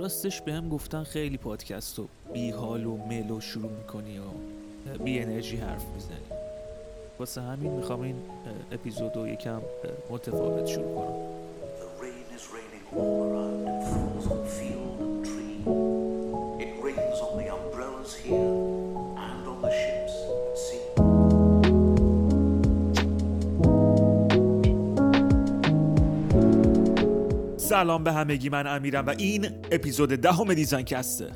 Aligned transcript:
راستش 0.00 0.40
بهم 0.40 0.68
گفتن 0.68 1.02
خیلی 1.02 1.36
پادکست 1.36 1.98
و 1.98 2.06
بی 2.32 2.50
حال 2.50 2.86
و 2.86 2.96
مل 2.96 3.30
و 3.30 3.40
شروع 3.40 3.70
می‌کنی 3.70 4.18
و 4.18 4.22
بی 5.04 5.20
انرژی 5.20 5.56
حرف 5.56 5.84
می‌زنی. 5.94 6.40
واسه 7.18 7.40
همین 7.40 7.72
می‌خوام 7.72 8.00
این 8.00 8.16
اپیزود 8.72 9.16
رو 9.16 9.28
یکم 9.28 9.62
متفاوت 10.10 10.66
شروع 10.66 10.94
کنم. 10.94 11.30
سلام 27.80 28.04
به 28.04 28.12
همگی 28.12 28.48
من 28.48 28.66
امیرم 28.66 29.06
و 29.06 29.14
این 29.18 29.46
اپیزود 29.72 30.08
دهم 30.08 30.54
Design 30.54 30.84
Cast 30.84 31.30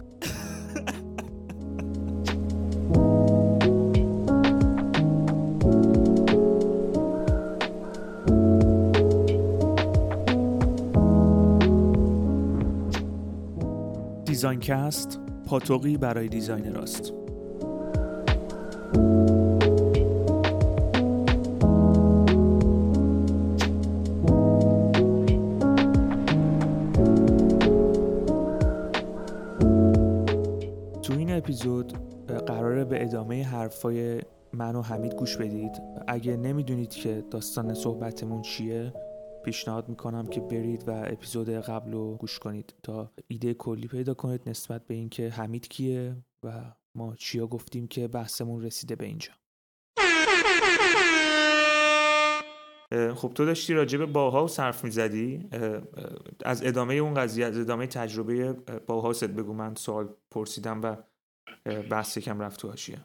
ه 14.24 14.30
Design 14.30 14.60
Cast 14.60 15.20
پاتوقی 15.46 15.96
برای 15.96 16.28
designer 16.28 16.74
هاست. 16.74 17.23
اپیزود 31.44 31.92
قراره 32.26 32.84
به 32.84 33.02
ادامه 33.02 33.44
حرفای 33.44 34.22
من 34.52 34.76
و 34.76 34.82
حمید 34.82 35.14
گوش 35.14 35.36
بدید. 35.36 35.82
اگه 36.08 36.36
نمی‌دونید 36.36 36.90
که 36.90 37.24
داستان 37.30 37.74
صحبتمون 37.74 38.42
چیه 38.42 38.92
پیشنهاد 39.44 39.88
می‌کنم 39.88 40.26
که 40.26 40.40
برید 40.40 40.88
و 40.88 40.90
اپیزود 41.06 41.48
قبل 41.48 41.92
رو 41.92 42.16
گوش 42.16 42.38
کنید 42.38 42.74
تا 42.82 43.12
ایده 43.28 43.54
کلی 43.54 43.88
پیدا 43.88 44.14
کنید 44.14 44.40
نسبت 44.46 44.86
به 44.86 44.94
اینکه 44.94 45.28
حمید 45.28 45.68
کیه 45.68 46.16
و 46.42 46.52
ما 46.94 47.14
چیا 47.14 47.46
گفتیم 47.46 47.86
که 47.86 48.08
بحثمون 48.08 48.62
رسیده 48.62 48.96
به 48.96 49.06
اینجا. 49.06 49.32
خب 53.14 53.32
تو 53.34 53.44
داشتی 53.44 53.74
راجع 53.74 53.98
به 53.98 54.06
باها 54.06 54.44
و 54.44 54.48
صرف 54.48 54.84
می‌زدی. 54.84 55.48
از 56.44 56.62
ادامه 56.64 56.94
اون 56.94 57.14
قضیه 57.14 57.46
از 57.46 57.58
ادامه 57.58 57.86
تجربه 57.86 58.52
باها 58.86 59.12
بگو. 59.12 59.52
من 59.52 59.74
سوال 59.74 60.08
پرسیدم 60.30 60.80
و 60.82 60.96
بحث 61.90 62.18
کم 62.18 62.40
رفت 62.40 62.60
تو 62.60 62.68
حاشیه 62.68 62.98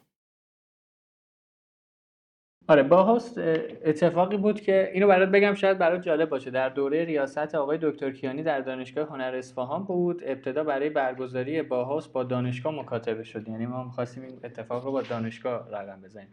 آره 2.68 2.82
باهاست 2.82 3.38
اتفاقی 3.84 4.36
بود 4.36 4.60
که 4.60 4.90
اینو 4.94 5.06
برات 5.06 5.28
بگم 5.28 5.54
شاید 5.54 5.78
برات 5.78 6.02
جالب 6.02 6.28
باشه. 6.28 6.50
در 6.50 6.68
دوره 6.68 7.04
ریاست 7.04 7.54
آقای 7.54 7.78
دکتر 7.82 8.10
کیانی 8.10 8.42
در 8.42 8.60
دانشگاه 8.60 9.08
هنر 9.08 9.34
اصفهان 9.34 9.84
بود. 9.84 10.22
ابتدا 10.24 10.64
برای 10.64 10.90
برگزاری 10.90 11.62
باهاس 11.62 12.08
با 12.08 12.24
دانشگاه 12.24 12.74
مکاتبه 12.74 13.22
شد. 13.22 13.48
یعنی 13.48 13.66
ما 13.66 13.84
می‌خواستیم 13.84 14.22
این 14.22 14.40
اتفاق 14.44 14.84
رو 14.84 14.92
با 14.92 15.02
دانشگاه 15.02 15.68
رقم 15.70 16.00
بزنیم. 16.00 16.32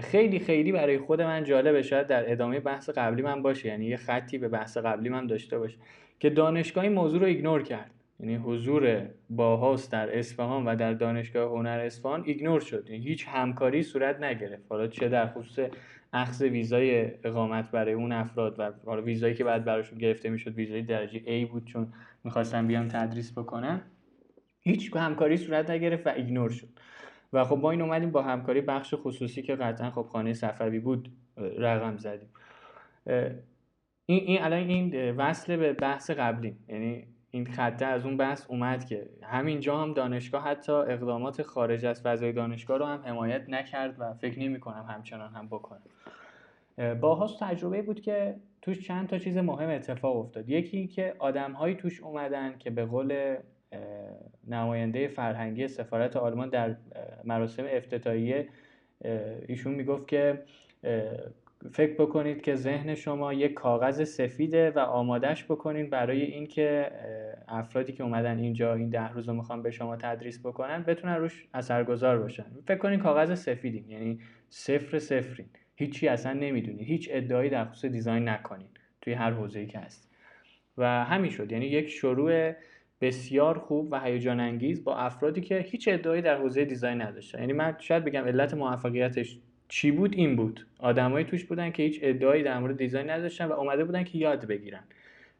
خیلی 0.00 0.38
خیلی 0.38 0.72
برای 0.72 0.98
خود 0.98 1.22
من 1.22 1.44
جالبه. 1.44 1.82
شاید 1.82 2.06
در 2.06 2.32
ادامه 2.32 2.60
بحث 2.60 2.88
قبلی 2.88 3.22
من 3.22 3.42
باشه. 3.42 3.68
یعنی 3.68 3.86
یه 3.86 3.96
خطی 3.96 4.38
به 4.38 4.48
بحث 4.48 4.76
قبلی 4.76 5.08
من 5.08 5.26
داشته 5.26 5.58
باشه 5.58 5.78
که 6.20 6.30
دانشگاه 6.30 6.84
این 6.84 6.92
موضوع 6.92 7.20
رو 7.20 7.26
ignore 7.26 7.62
کرد. 7.62 8.03
یعنی 8.20 8.34
حضور 8.34 9.08
باهاوس 9.30 9.92
در 9.92 10.18
اصفهان 10.18 10.64
و 10.64 10.76
در 10.76 10.92
دانشگاه 10.92 11.50
هنر 11.50 11.78
اصفهان 11.78 12.22
ignore 12.26 12.60
شد. 12.60 12.90
یعنی 12.90 13.04
هیچ 13.04 13.26
همکاری 13.28 13.82
صورت 13.82 14.22
نگرفت. 14.22 14.62
حالا 14.68 14.86
چه 14.86 15.08
در 15.08 15.26
خصوص 15.26 15.68
اخذ 16.12 16.42
ویزای 16.42 17.10
اقامت 17.24 17.70
برای 17.70 17.94
اون 17.94 18.12
افراد 18.12 18.56
و 18.58 18.72
حالا 18.86 19.02
ویزایی 19.02 19.34
که 19.34 19.44
بعد 19.44 19.64
براشون 19.64 19.98
گرفته 19.98 20.30
می‌شد 20.30 20.54
ویزای 20.54 20.82
درجه 20.82 21.44
A 21.44 21.50
بود 21.50 21.64
چون 21.64 21.92
می‌خواستن 22.24 22.66
بیان 22.66 22.88
تدریس 22.88 23.38
بکنن 23.38 23.80
هیچ 24.60 24.96
همکاری 24.96 25.36
صورت 25.36 25.70
نگرفت 25.70 26.06
و 26.06 26.10
ignore 26.10 26.50
شد. 26.50 26.68
و 27.32 27.44
خب 27.44 27.58
ما 27.58 27.70
این 27.70 27.82
اومدیم 27.82 28.10
با 28.10 28.22
همکاری 28.22 28.60
بخش 28.60 28.94
خصوصی 28.96 29.42
که 29.42 29.56
قطعا 29.56 29.90
خب 29.90 30.02
خانه 30.02 30.32
صفوی 30.32 30.78
بود 30.78 31.08
رقم 31.36 31.96
زدیم. 31.96 32.28
این, 34.06 34.20
این 34.26 34.42
الان 34.42 34.68
این 34.68 35.10
وصل 35.10 35.56
به 35.56 35.72
بحث 35.72 36.10
قبلی 36.10 36.56
یعنی 36.68 37.06
این 37.34 37.46
خطه 37.46 37.86
از 37.86 38.06
اون 38.06 38.16
بحث 38.16 38.46
اومد 38.48 38.84
که 38.84 39.08
همینجا 39.22 39.78
هم 39.78 39.92
دانشگاه 39.92 40.42
حتی 40.44 40.72
اقدامات 40.72 41.42
خارج 41.42 41.86
از 41.86 42.02
فضای 42.02 42.32
دانشگاه 42.32 42.78
رو 42.78 42.84
هم 42.84 43.02
حمایت 43.04 43.48
نکرد 43.48 43.94
و 43.98 44.14
فکر 44.14 44.38
نمی 44.38 44.60
کنم 44.60 44.86
همچنان 44.88 45.32
هم 45.32 45.46
بکنه. 45.46 45.80
باهاست 46.94 47.40
تجربه 47.40 47.82
بود 47.82 48.00
که 48.00 48.36
توش 48.62 48.86
چند 48.86 49.08
تا 49.08 49.18
چیز 49.18 49.36
مهم 49.36 49.68
اتفاق 49.68 50.16
افتاد. 50.16 50.48
یکی 50.48 50.86
که 50.86 51.14
آدمهایی 51.18 51.74
توش 51.74 52.00
اومدن 52.00 52.58
که 52.58 52.70
به 52.70 52.84
قول 52.84 53.36
نماینده 54.46 55.08
فرهنگی 55.08 55.68
سفارت 55.68 56.16
آلمان 56.16 56.48
در 56.48 56.76
مراسم 57.24 57.64
افتتاحیه 57.68 58.48
ایشون 59.48 59.74
می‌گفت 59.74 60.08
که 60.08 60.42
فکر 61.72 61.94
بکنید 61.94 62.42
که 62.42 62.54
ذهن 62.54 62.94
شما 62.94 63.32
یک 63.32 63.54
کاغذ 63.54 64.02
سفیده 64.02 64.70
و 64.70 64.78
آمادش 64.78 65.44
بکنین 65.44 65.90
برای 65.90 66.22
اینکه 66.22 66.90
افرادی 67.48 67.92
که 67.92 68.02
اومدن 68.02 68.38
اینجا 68.38 68.74
این 68.74 68.90
ده 68.90 69.12
روز 69.12 69.28
رو 69.28 69.34
می‌خوان 69.34 69.62
به 69.62 69.70
شما 69.70 69.96
تدریس 69.96 70.46
بکنن 70.46 70.82
بتونن 70.82 71.14
روش 71.14 71.46
اثرگذار 71.54 72.18
باشن. 72.18 72.44
فکر 72.66 72.78
کنین 72.78 73.00
کاغذ 73.00 73.34
سفیدین 73.34 73.90
یعنی 73.90 74.20
صفر 74.48 74.98
صفرین. 74.98 75.46
هیچی 75.76 76.08
اصلا 76.08 76.32
نمی‌دونید 76.32 76.88
هیچ 76.88 77.08
ادعایی 77.12 77.50
در 77.50 77.64
خصوص 77.64 77.90
دیزاین 77.90 78.28
نکنین 78.28 78.68
توی 79.00 79.12
هر 79.12 79.30
حوزه‌ای 79.30 79.66
که 79.66 79.78
هست. 79.78 80.10
و 80.78 81.04
همین 81.04 81.30
شد. 81.30 81.52
یعنی 81.52 81.66
یک 81.66 81.88
شروع 81.88 82.52
بسیار 83.00 83.58
خوب 83.58 83.88
و 83.90 84.00
هیجان 84.00 84.40
انگیز 84.40 84.84
با 84.84 84.96
افرادی 84.96 85.40
که 85.40 85.58
هیچ 85.58 85.88
ادعایی 85.88 86.22
در 86.22 86.36
حوزه 86.36 86.64
design 86.64 87.02
نداشتن. 87.02 87.38
یعنی 87.38 87.52
من 87.52 87.76
شاید 87.78 88.04
بگم 88.04 88.24
علت 88.24 88.54
موفقیتش 88.54 89.38
چی 89.68 89.90
بود؟ 89.90 90.14
این 90.14 90.36
بود. 90.36 90.66
آدمایی 90.78 91.24
توش 91.24 91.44
بودن 91.44 91.70
که 91.70 91.82
هیچ 91.82 91.98
ادعایی 92.02 92.42
در 92.42 92.58
مورد 92.58 92.76
design 92.76 93.10
نداشتن 93.10 93.44
و 93.44 93.52
اومده 93.52 93.84
بودن 93.84 94.04
که 94.04 94.18
یاد 94.18 94.46
بگیرن. 94.46 94.84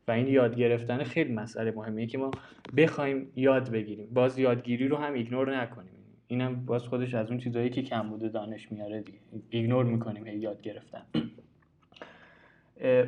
و 0.09 0.13
این 0.13 0.29
یاد 0.29 0.57
گرفتن 0.57 1.05
خیلی 1.05 1.33
مسئله 1.33 1.71
مهمه 1.71 2.07
که 2.07 2.19
ما 2.19 2.31
بخوایم 2.77 3.33
یاد 3.37 3.71
بگیریم. 3.71 4.09
باز 4.13 4.39
یادگیری 4.39 4.89
رو 4.89 4.97
هم 4.97 5.15
ignore 5.15 5.57
نکنیم. 5.57 5.93
اینم 6.27 6.65
باز 6.67 6.83
خودش 6.83 7.15
از 7.15 7.29
اون 7.29 7.39
چیزایی 7.39 7.71
که 7.71 7.83
کم 7.83 8.09
بوده 8.09 8.29
دانش 8.29 8.73
میاره 8.73 9.01
دیگه. 9.01 9.19
ignore 9.51 9.85
می‌کنیم 9.85 10.27
هی 10.27 10.37
یاد 10.37 10.63
گرفتن. 10.63 11.03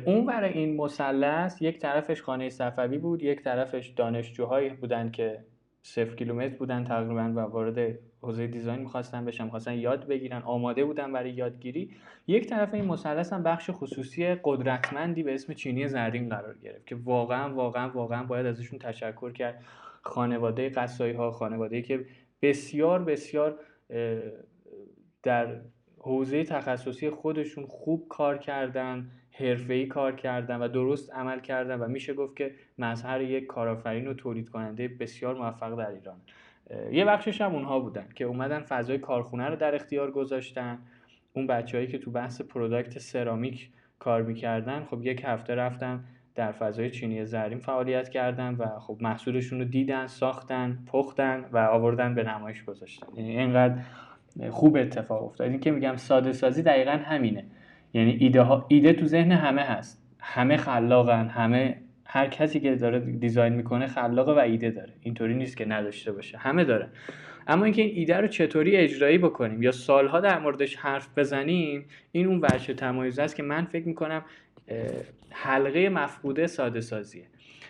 اون 0.05 0.25
برای 0.25 0.53
این 0.53 0.75
مثلث 0.75 1.61
یک 1.61 1.79
طرفش 1.79 2.21
خانه 2.21 2.49
صفوی 2.49 2.97
بود 2.97 3.23
یک 3.23 3.41
طرفش 3.41 3.87
دانشجوهایی 3.87 4.69
بودن 4.69 5.11
که 5.11 5.39
صفر 5.81 6.15
کیلومتر 6.15 6.55
بودن 6.55 6.83
تقریبا 6.83 7.33
و 7.35 7.39
وارد 7.39 7.99
حوزه 8.21 8.47
دیزاین 8.47 8.79
می‌خواستن 8.79 9.25
بشن 9.25 9.43
می‌خواستن 9.43 9.73
یاد 9.73 10.07
بگیرن. 10.07 10.41
آماده 10.41 10.85
بودن 10.85 11.13
برای 11.13 11.31
یادگیری. 11.31 11.91
یک 12.27 12.47
طرف 12.47 12.73
این 12.73 12.85
مثلث 12.85 13.33
هم 13.33 13.43
بخش 13.43 13.69
خصوصی 13.73 14.35
قدرتمندی 14.43 15.23
به 15.23 15.33
اسم 15.33 15.53
چینی 15.53 15.87
زرین 15.87 16.29
قرار 16.29 16.57
گرفت 16.57 16.87
که 16.87 16.95
واقعا 16.95 17.53
واقعا 17.53 17.89
واقعا 17.89 18.23
باید 18.23 18.45
ازشون 18.45 18.79
تشکر 18.79 19.31
کرد. 19.31 19.63
خانواده 20.01 20.69
قصایی 20.69 21.13
ها 21.13 21.31
خانواده 21.31 21.81
که 21.81 22.05
بسیار 22.41 23.03
بسیار 23.03 23.59
در 25.23 25.61
حوزه 25.97 26.43
تخصصی 26.43 27.09
خودشون 27.09 27.65
خوب 27.65 28.07
کار 28.09 28.37
کردن 28.37 29.11
حرفه‌ای 29.31 29.85
کار 29.85 30.15
کردن 30.15 30.57
و 30.57 30.67
درست 30.67 31.13
عمل 31.13 31.39
کردن 31.39 31.79
و 31.79 31.87
میشه 31.87 32.13
گفت 32.13 32.35
که 32.35 32.51
مظهر 32.77 33.21
یک 33.21 33.45
کارآفرین 33.45 34.07
و 34.07 34.13
تولید 34.13 34.49
کننده 34.49 34.87
بسیار 34.87 35.35
موفق 35.35 35.77
در 35.77 35.89
ایران. 35.89 36.21
یه 36.91 37.05
بخشش 37.05 37.41
هم 37.41 37.55
اونها 37.55 37.79
بودن 37.79 38.05
که 38.15 38.23
اومدن 38.23 38.59
فضای 38.59 38.97
کارخونه 38.97 39.45
رو 39.45 39.55
در 39.55 39.75
اختیار 39.75 40.11
گذاشتن. 40.11 40.79
اون 41.33 41.47
بچههایی 41.47 41.87
که 41.87 41.97
تو 41.97 42.11
بحث 42.11 42.41
پروداکت 42.41 42.99
سرامیک 42.99 43.69
کار 43.99 44.21
می‌کردن 44.21 44.83
خب 44.83 45.05
یک 45.05 45.21
هفته 45.25 45.55
رفتن 45.55 46.03
در 46.35 46.51
فضای 46.51 46.91
چینی 46.91 47.25
زرین 47.25 47.59
فعالیت 47.59 48.09
کردن 48.09 48.55
و 48.55 48.79
خب 48.79 48.97
محصولشون 49.01 49.59
رو 49.59 49.65
دیدن 49.65 50.07
ساختن 50.07 50.79
پختن 50.87 51.45
و 51.51 51.57
آوردن 51.57 52.15
به 52.15 52.23
نمایش 52.23 52.63
گذاشتن. 52.63 53.07
یعنی 53.15 53.39
اینقدر 53.39 53.75
خوب 54.49 54.77
اتفاق 54.77 55.23
افتاد. 55.23 55.49
این 55.49 55.59
که 55.59 55.71
میگم 55.71 55.95
ساده 55.95 56.33
سازی 56.33 56.63
دقیقا 56.63 56.91
همینه. 56.91 57.45
یعنی 57.93 58.11
ایده, 58.11 58.41
ها، 58.41 58.65
ایده 58.67 58.93
تو 58.93 59.05
ذهن 59.05 59.31
همه 59.31 59.61
هست. 59.61 60.03
همه 60.19 60.57
خلاقن 60.57 61.27
همه 61.27 61.81
هر 62.09 62.27
کسی 62.27 62.59
که 62.59 62.75
داره 62.75 62.99
دیزاین 62.99 63.53
می‌کنه 63.53 63.87
خلاقه 63.87 64.31
و 64.31 64.37
ایده 64.37 64.69
داره. 64.69 64.93
اینطوری 65.01 65.33
نیست 65.35 65.57
که 65.57 65.65
نداشته 65.65 66.11
باشه. 66.11 66.37
همه 66.37 66.63
داره. 66.63 66.89
اما 67.47 67.65
اینکه 67.65 67.81
این 67.81 67.91
ایده 67.95 68.17
رو 68.17 68.27
چطوری 68.27 68.77
اجرایی 68.77 69.17
بکنیم 69.17 69.63
یا 69.63 69.71
سالها 69.71 70.19
در 70.19 70.39
موردش 70.39 70.75
حرف 70.75 71.07
بزنیم 71.17 71.85
این 72.11 72.27
اون 72.27 72.39
ورشه 72.39 72.73
تمایز 72.73 73.19
است 73.19 73.35
که 73.35 73.43
من 73.43 73.65
فکر 73.65 73.87
می‌کنم 73.87 74.25
حلقه 75.29 75.89
مفقوده 75.89 76.47
ساده 76.47 76.81
سازیه. 76.81 77.23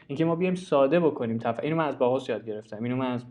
اینکه 0.07 0.25
ما 0.25 0.35
بیایم 0.35 0.55
ساده 0.55 0.99
بکنیم 0.99 1.37
تف... 1.37 1.59
اینو 1.63 1.75
من 1.75 1.85
از 1.85 1.99
باهاس 1.99 2.29
یاد 2.29 2.45
گرفتم. 2.45 2.83
اینو 2.83 2.95
من 2.95 3.11
از 3.11 3.25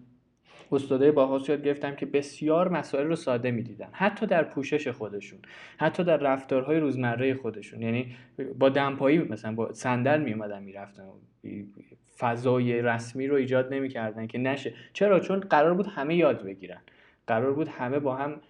استادای 0.72 1.10
باهاس 1.10 1.48
یاد 1.48 1.62
گرفتم 1.62 1.94
که 1.94 2.06
بسیار 2.06 2.68
مسائل 2.68 3.06
رو 3.06 3.16
ساده 3.16 3.50
می‌دیدن. 3.50 3.88
حتی 3.92 4.26
در 4.26 4.42
پوشش 4.42 4.88
خودشون 4.88 5.38
حتی 5.78 6.04
در 6.04 6.16
رفتارهای 6.16 6.80
روزمره 6.80 7.34
خودشون. 7.34 7.82
یعنی 7.82 8.16
با 8.58 8.68
دمپایی 8.68 9.18
مثلا 9.18 9.54
با 9.54 9.72
صندل 9.72 10.22
میومدن 10.22 10.62
می‌رفتن. 10.62 11.02
فضای 12.18 12.82
رسمی 12.82 13.26
رو 13.26 13.36
ایجاد 13.36 13.74
نمی‌کردن 13.74 14.26
که 14.26 14.38
نشه. 14.38 14.74
چرا؟ 14.92 15.20
چون 15.20 15.40
قرار 15.40 15.74
بود 15.74 15.86
همه 15.86 16.16
یاد 16.16 16.44
بگیرن. 16.44 16.80
قرار 17.26 17.52
بود 17.52 17.68
همه 17.68 17.98
با 17.98 18.16
هم 18.16 18.40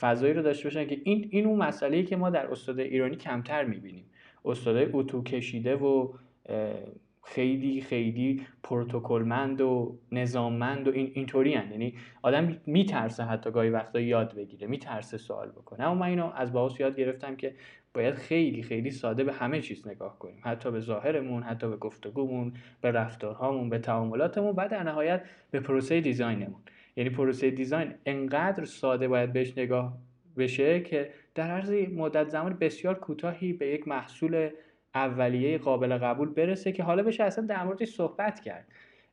فضایی 0.00 0.34
رو 0.34 0.42
داشته 0.42 0.64
باشن 0.64 0.86
که 0.86 1.00
این 1.04 1.28
این 1.30 1.46
اون 1.46 1.58
مسئله 1.58 2.02
که 2.02 2.16
ما 2.16 2.30
در 2.30 2.46
استاد 2.46 2.78
ایرانی 2.80 3.16
کمتر 3.16 3.64
می‌بینیم. 3.64 4.04
استادای 4.44 4.86
اتو 4.92 5.22
کشیده 5.22 5.76
و 5.76 6.12
خیلی 7.24 7.80
خیلی 7.80 8.42
پروتکلمند 8.62 9.60
و 9.60 9.98
نظاممند 10.12 10.88
و 10.88 10.90
این 10.92 11.12
اینطوری 11.14 11.50
یعنی 11.50 11.94
آدم 12.22 12.56
میترسه 12.66 13.24
حتی 13.24 13.50
گاهی 13.50 13.70
وقتا 13.70 14.00
یاد 14.00 14.34
بگیره 14.34 14.66
میترسه 14.66 15.18
سوال 15.18 15.48
بکنه. 15.50 15.84
اما 15.84 15.94
من 15.94 16.06
اینو 16.06 16.32
از 16.36 16.52
باهاس 16.52 16.80
یاد 16.80 16.96
گرفتم 16.96 17.36
که 17.36 17.54
باید 17.94 18.14
خیلی 18.14 18.62
خیلی 18.62 18.90
ساده 18.90 19.24
به 19.24 19.32
همه 19.32 19.60
چیز 19.60 19.88
نگاه 19.88 20.18
کنیم. 20.18 20.40
حتی 20.44 20.70
به 20.70 20.80
ظاهرمون 20.80 21.42
حتی 21.42 21.68
به 21.68 21.76
گفتگومون 21.76 22.52
به 22.80 22.90
رفتارهامون 22.90 23.70
به 23.70 23.78
تعاملاتمون 23.78 24.54
و 24.56 24.68
در 24.68 24.82
نهایت 24.82 25.24
به 25.50 25.60
پروسه 25.60 26.00
دیزاینمون. 26.00 26.60
یعنی 26.96 27.10
پروسه 27.10 27.50
دیزاین 27.50 27.94
انقدر 28.06 28.64
ساده 28.64 29.08
باید 29.08 29.32
بهش 29.32 29.58
نگاه 29.58 29.98
بشه 30.36 30.80
که 30.80 31.10
در 31.34 31.50
عرض 31.50 31.70
مدت 31.70 32.28
زمان 32.28 32.56
بسیار 32.60 32.94
کوتاهی 32.94 33.52
به 33.52 33.66
یک 33.66 33.88
محصول 33.88 34.50
اولیه 34.94 35.58
قابل 35.58 35.98
قبول 35.98 36.28
برسه 36.28 36.72
که 36.72 36.82
حالا 36.82 37.02
بشه 37.02 37.24
اصلا 37.24 37.46
در 37.46 37.64
موردش 37.64 37.88
صحبت 37.88 38.40
کرد. 38.40 38.66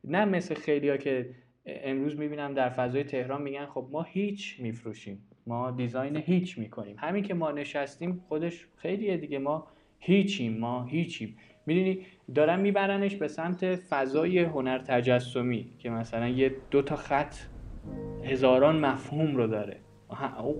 نه 0.03 0.25
مثل 0.25 0.55
خیلیا 0.55 0.97
که 0.97 1.29
امروز 1.65 2.19
می‌بینم 2.19 2.53
در 2.53 2.69
فضای 2.69 3.03
تهران 3.03 3.41
میگن 3.41 3.65
خب 3.65 3.87
ما 3.91 4.01
هیچ 4.01 4.59
میفروشیم. 4.59 5.25
ما 5.47 5.71
دیزاین 5.71 6.17
هیچ 6.17 6.57
می‌کنیم. 6.57 6.95
همین 6.99 7.23
که 7.23 7.33
ما 7.33 7.51
نشستیم 7.51 8.23
خودش 8.27 8.67
خیلیه 8.75 9.17
دیگه. 9.17 9.39
ما 9.39 9.67
هیچیم 9.99 10.57
ما 10.57 10.83
هیچیم. 10.83 11.37
می‌دونی؟ 11.65 12.05
دارن 12.35 12.59
میبرنش 12.59 13.15
به 13.15 13.27
سمت 13.27 13.75
فضای 13.75 14.39
هنر 14.39 14.77
تجسمی 14.77 15.73
که 15.79 15.89
مثلا 15.89 16.27
یه 16.27 16.55
دو 16.71 16.81
تا 16.81 16.95
خط 16.95 17.35
هزاران 18.23 18.79
مفهوم 18.79 19.35
رو 19.35 19.47
داره. 19.47 19.77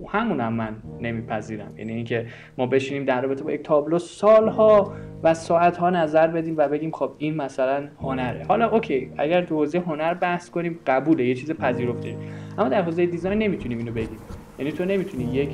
همون 0.08 0.40
هم 0.40 0.52
من 0.52 0.76
نمیپذیرم. 1.00 1.74
یعنی 1.78 1.92
اینکه 1.92 2.26
ما 2.58 2.66
بشینیم 2.66 3.04
در 3.04 3.20
رابطه 3.20 3.44
با 3.44 3.52
یک 3.52 3.62
تابلو 3.62 3.98
سالها 3.98 4.92
و 5.22 5.34
ساعتها 5.34 5.90
نظر 5.90 6.26
بدیم 6.26 6.54
و 6.56 6.68
بگیم 6.68 6.90
خب 6.90 7.12
این 7.18 7.36
مثلا 7.36 7.88
هنره. 8.00 8.44
حالا 8.48 8.70
اوکی 8.70 9.10
اگر 9.18 9.44
تو 9.44 9.56
حوزه 9.56 9.78
هنر 9.78 10.14
بحث 10.14 10.50
کنیم 10.50 10.78
قبوله 10.86 11.24
یه 11.24 11.34
چیز 11.34 11.52
پذیرفته. 11.52 12.16
اما 12.58 12.68
در 12.68 12.82
حوزه 12.82 13.06
دیزاین 13.06 13.38
نمی‌تونیم 13.38 13.78
اینو 13.78 13.92
بگیم. 13.92 14.18
یعنی 14.58 14.72
تو 14.72 14.84
نمی‌تونی 14.84 15.24
یک 15.24 15.50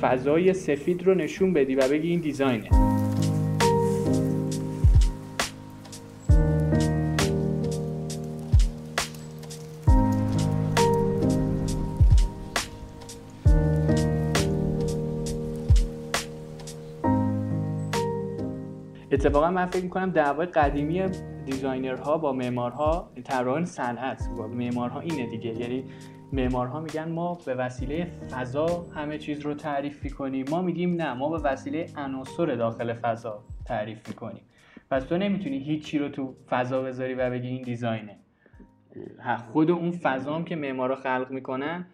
فضای 0.00 0.52
سفید 0.52 1.06
رو 1.06 1.14
نشون 1.14 1.52
بدی 1.52 1.74
و 1.74 1.88
بگی 1.88 2.08
این 2.08 2.20
دیزاینه. 2.20 2.97
اتفاقا 19.18 19.50
من 19.50 19.66
فکر 19.66 19.82
می‌کنم 19.82 20.10
دعوای 20.10 20.46
قدیمی 20.46 21.02
دیزاینرها 21.44 22.18
با 22.18 22.32
معمارها 22.32 23.10
طراحان 23.24 23.64
صنعت 23.64 24.22
با 24.38 24.46
معمارها 24.46 25.00
اینه 25.00 25.26
دیگه. 25.26 25.60
یعنی 25.60 25.84
معمارها 26.32 26.80
میگن 26.80 27.08
ما 27.08 27.38
به 27.46 27.54
وسیله 27.54 28.04
فضا 28.30 28.86
همه 28.94 29.18
چیز 29.18 29.40
رو 29.40 29.54
تعریف 29.54 30.04
می‌کنیم. 30.04 30.46
ما 30.50 30.62
میگیم 30.62 30.94
نه 30.94 31.14
ما 31.14 31.28
به 31.28 31.38
وسیله 31.38 31.86
عناصر 31.96 32.46
داخل 32.46 32.92
فضا 32.92 33.44
تعریف 33.64 34.08
می‌کنیم. 34.08 34.42
پس 34.90 35.04
تو 35.04 35.18
نمی‌تونی 35.18 35.58
هیچی 35.58 35.98
رو 35.98 36.08
تو 36.08 36.34
فضا 36.48 36.82
بذاری 36.82 37.14
و 37.14 37.30
بگی 37.30 37.48
این 37.48 37.62
دیزاینه. 37.62 38.16
خود 39.52 39.70
اون 39.70 39.90
فضا 39.90 40.34
هم 40.34 40.44
که 40.44 40.56
معمارا 40.56 40.96
خلق 40.96 41.26
می‌کنن 41.30 41.86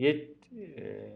یه 0.00 0.28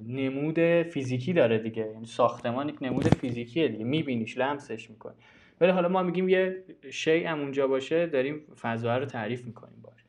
نمود 0.07 0.83
فیزیکی 0.83 1.33
داره 1.33 1.59
دیگه. 1.59 1.87
یعنی 1.87 2.07
ساختمان 2.07 2.69
یک 2.69 2.83
نمود 2.83 3.15
فیزیکیه 3.15 3.69
دیگه. 3.69 3.85
میبینیش 3.85 4.39
لمسش 4.39 4.91
می‌کنی. 4.91 5.15
ولی 5.61 5.71
حالا 5.71 5.89
ما 5.89 6.03
میگیم 6.03 6.29
یه 6.29 6.65
شی 6.91 7.25
هم 7.25 7.41
اونجا 7.41 7.67
باشه 7.67 8.07
داریم 8.07 8.41
فضا 8.61 8.99
رو 8.99 9.05
تعریف 9.05 9.45
می‌کنیم 9.45 9.83
باش. 9.83 10.05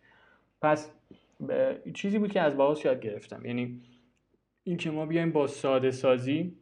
پس 0.62 0.92
چیزی 1.94 2.20
بود 2.20 2.32
که 2.32 2.42
از 2.42 2.58
باهاس 2.58 2.86
یاد 2.86 3.02
گرفتم. 3.02 3.46
یعنی 3.46 3.82
اینکه 4.64 4.92
ما 4.92 5.06
بیایم 5.06 5.32
با 5.32 5.48
ساده 5.48 5.92
سازی 5.92 6.54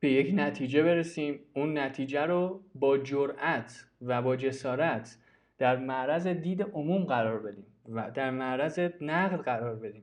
به 0.00 0.12
یک 0.12 0.32
نتیجه 0.34 0.82
برسیم. 0.82 1.40
اون 1.54 1.78
نتیجه 1.78 2.20
رو 2.20 2.60
با 2.74 2.98
جرأت 2.98 3.86
و 4.02 4.22
با 4.22 4.36
جسارت 4.36 5.18
در 5.58 5.76
معرض 5.76 6.26
دید 6.26 6.62
عموم 6.62 7.04
قرار 7.04 7.38
بدیم 7.38 7.66
و 7.88 8.10
در 8.10 8.30
معرض 8.30 8.78
نقد 9.00 9.40
قرار 9.40 9.76
بدیم. 9.76 10.02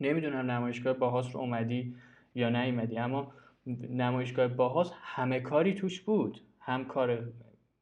نمی‌دونم 0.00 0.50
نمایشگاه 0.50 0.92
باهاس 0.92 1.34
رو 1.34 1.40
اومدی 1.40 1.94
یا 2.34 2.48
نیومدی 2.48 2.98
اما 2.98 3.32
نمایشگاه 3.90 4.48
باهاس 4.48 4.92
همه 5.02 5.40
کاری 5.40 5.74
توش 5.74 6.00
بود. 6.00 6.40
هم 6.60 6.84
کار 6.84 7.28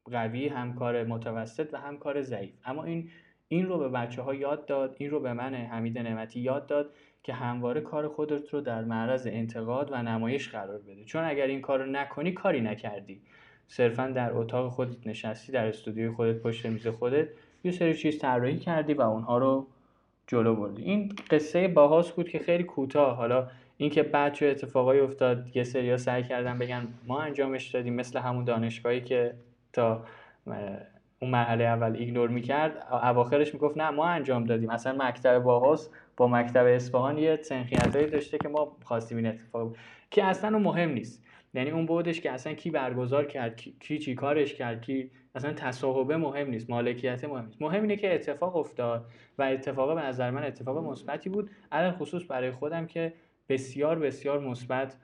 قوی 0.04 0.48
هم 0.48 0.74
کار 0.74 1.04
متوسط 1.04 1.68
و 1.72 1.76
هم 1.76 1.98
کار 1.98 2.22
ضعیف. 2.22 2.54
اما 2.64 2.84
این 2.84 3.10
این 3.48 3.66
رو 3.66 3.78
به 3.78 3.88
بچه 3.88 4.22
ها 4.22 4.34
یاد 4.34 4.66
داد 4.66 4.96
این 4.98 5.10
رو 5.10 5.20
به 5.20 5.32
من 5.32 5.54
حمید 5.54 5.98
نعمتی 5.98 6.40
یاد 6.40 6.66
داد 6.66 6.90
که 7.22 7.32
همواره 7.32 7.80
کار 7.80 8.08
خودت 8.08 8.54
رو 8.54 8.60
در 8.60 8.84
معرض 8.84 9.26
انتقاد 9.26 9.92
و 9.92 10.02
نمایش 10.02 10.48
قرار 10.48 10.78
بده. 10.78 11.04
چون 11.04 11.24
اگر 11.24 11.46
این 11.46 11.60
کار 11.60 11.78
رو 11.78 11.90
نکنی 11.90 12.32
کاری 12.32 12.60
نکردی. 12.60 13.22
صرفا 13.66 14.06
در 14.06 14.32
اتاق 14.32 14.72
خودت 14.72 15.06
نشستی 15.06 15.52
در 15.52 15.66
استودیوی 15.66 16.10
خودت 16.10 16.42
پشت 16.42 16.66
میز 16.66 16.86
خودت 16.86 17.28
یه 17.64 17.72
سری 17.72 17.94
چیز 17.94 18.18
طراحی 18.18 18.58
کردی 18.58 18.94
و 18.94 19.02
اونها 19.02 19.38
رو 19.38 19.66
جلو 20.26 20.54
بردی 20.54 20.82
این 20.82 21.12
قصه 21.30 21.68
باهاس 21.68 22.10
بود 22.12 22.28
که 22.28 22.38
خیلی 22.38 22.64
کوتاه. 22.64 23.16
حالا 23.16 23.48
اینکه 23.76 24.02
بعد 24.02 24.32
چه 24.32 24.46
اتفاقایی 24.46 25.00
افتاد 25.00 25.56
یه 25.56 25.64
سریا 25.64 25.96
سعی 25.96 26.22
کردن 26.22 26.58
بگن 26.58 26.88
ما 27.06 27.20
انجامش 27.20 27.66
دادیم 27.70 27.94
مثل 27.94 28.18
همون 28.18 28.44
دانشگاهی 28.44 29.00
که 29.00 29.34
تا 29.72 30.04
اون 31.20 31.30
مرحله 31.30 31.64
اول 31.64 31.96
ایگنور 31.96 32.28
می‌کرد 32.28 32.86
اواخرش 32.92 33.54
می‌گفت 33.54 33.76
نه 33.76 33.90
ما 33.90 34.06
انجام 34.06 34.44
دادیم. 34.44 34.70
اصلا 34.70 35.06
مکتب 35.08 35.38
باهاس 35.38 35.90
با 36.16 36.28
مکتب 36.28 36.66
اصفهان 36.66 37.18
یه 37.18 37.38
سنخیتایی 37.42 38.06
داشته 38.06 38.38
که 38.38 38.48
ما 38.48 38.76
خواستیم 38.84 39.16
این 39.18 39.26
اتفاق 39.26 39.76
که 40.10 40.24
اصلا 40.24 40.58
مهم 40.58 40.90
نیست. 40.90 41.24
یعنی 41.54 41.70
اون 41.70 41.86
بودش 41.86 42.20
که 42.20 42.30
اصلا 42.30 42.52
کی 42.54 42.70
برگزار 42.70 43.24
کرد 43.24 43.56
کی 43.80 43.98
چی 43.98 44.14
کارش 44.14 44.54
کرد 44.54 44.82
کی 44.82 45.10
اصلا 45.34 45.52
تصاحبه 45.52 46.16
مهم 46.16 46.50
نیست 46.50 46.70
مالکیت 46.70 47.24
مهم 47.24 47.44
نیست. 47.44 47.62
مهم 47.62 47.80
اینه 47.82 47.96
که 47.96 48.14
اتفاق 48.14 48.56
افتاد 48.56 49.06
و 49.38 49.42
اتفاق 49.42 49.94
به 49.94 50.02
نظر 50.02 50.30
من 50.30 50.44
اتفاق 50.44 50.84
مثبتی 50.84 51.30
بود. 51.30 51.50
علل 51.72 51.90
خصوص 51.90 52.22
برای 52.28 52.50
خودم 52.50 52.86
که 52.86 53.12
بسیار 53.48 53.98
بسیار 53.98 54.40
مثبت 54.40 54.96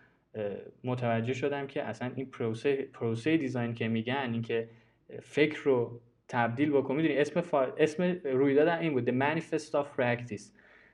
متوجه 0.85 1.33
شدم 1.33 1.67
که 1.67 1.83
اصلا 1.83 2.11
این 2.17 2.27
پروسه 2.27 2.89
پروسه 2.93 3.37
دیزاین 3.37 3.75
که 3.75 3.89
میگن 3.89 4.31
اینکه 4.33 4.69
فکر 5.23 5.61
رو 5.65 6.01
تبدیل 6.29 6.71
بکن. 6.71 6.97
می‌دونی 6.97 7.17
اسم 7.17 7.41
فا... 7.41 7.63
اسم 7.63 8.03
رویداد 8.25 8.69
این 8.69 8.93
بود 8.93 9.11
The 9.11 9.13
Manifest 9.13 9.73
of 9.73 10.01
Practice 10.01 10.43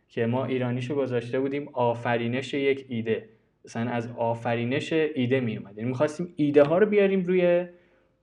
که 0.09 0.27
ما 0.27 0.45
ایرانیشو 0.45 0.95
گذاشته 0.95 1.41
بودیم 1.41 1.69
آفرینش 1.73 2.55
یک 2.55 2.87
ایده. 2.89 3.29
مثلا 3.65 3.91
از 3.91 4.11
آفرینش 4.17 4.93
ایده 4.93 5.41
می 5.41 5.57
اومد 5.57 5.79
یعنی 5.79 5.89
می‌خواستیم 5.89 6.35
ایده 6.37 6.63
ها 6.63 6.79
رو 6.79 6.87
بیاریم 6.87 7.23
روی 7.23 7.67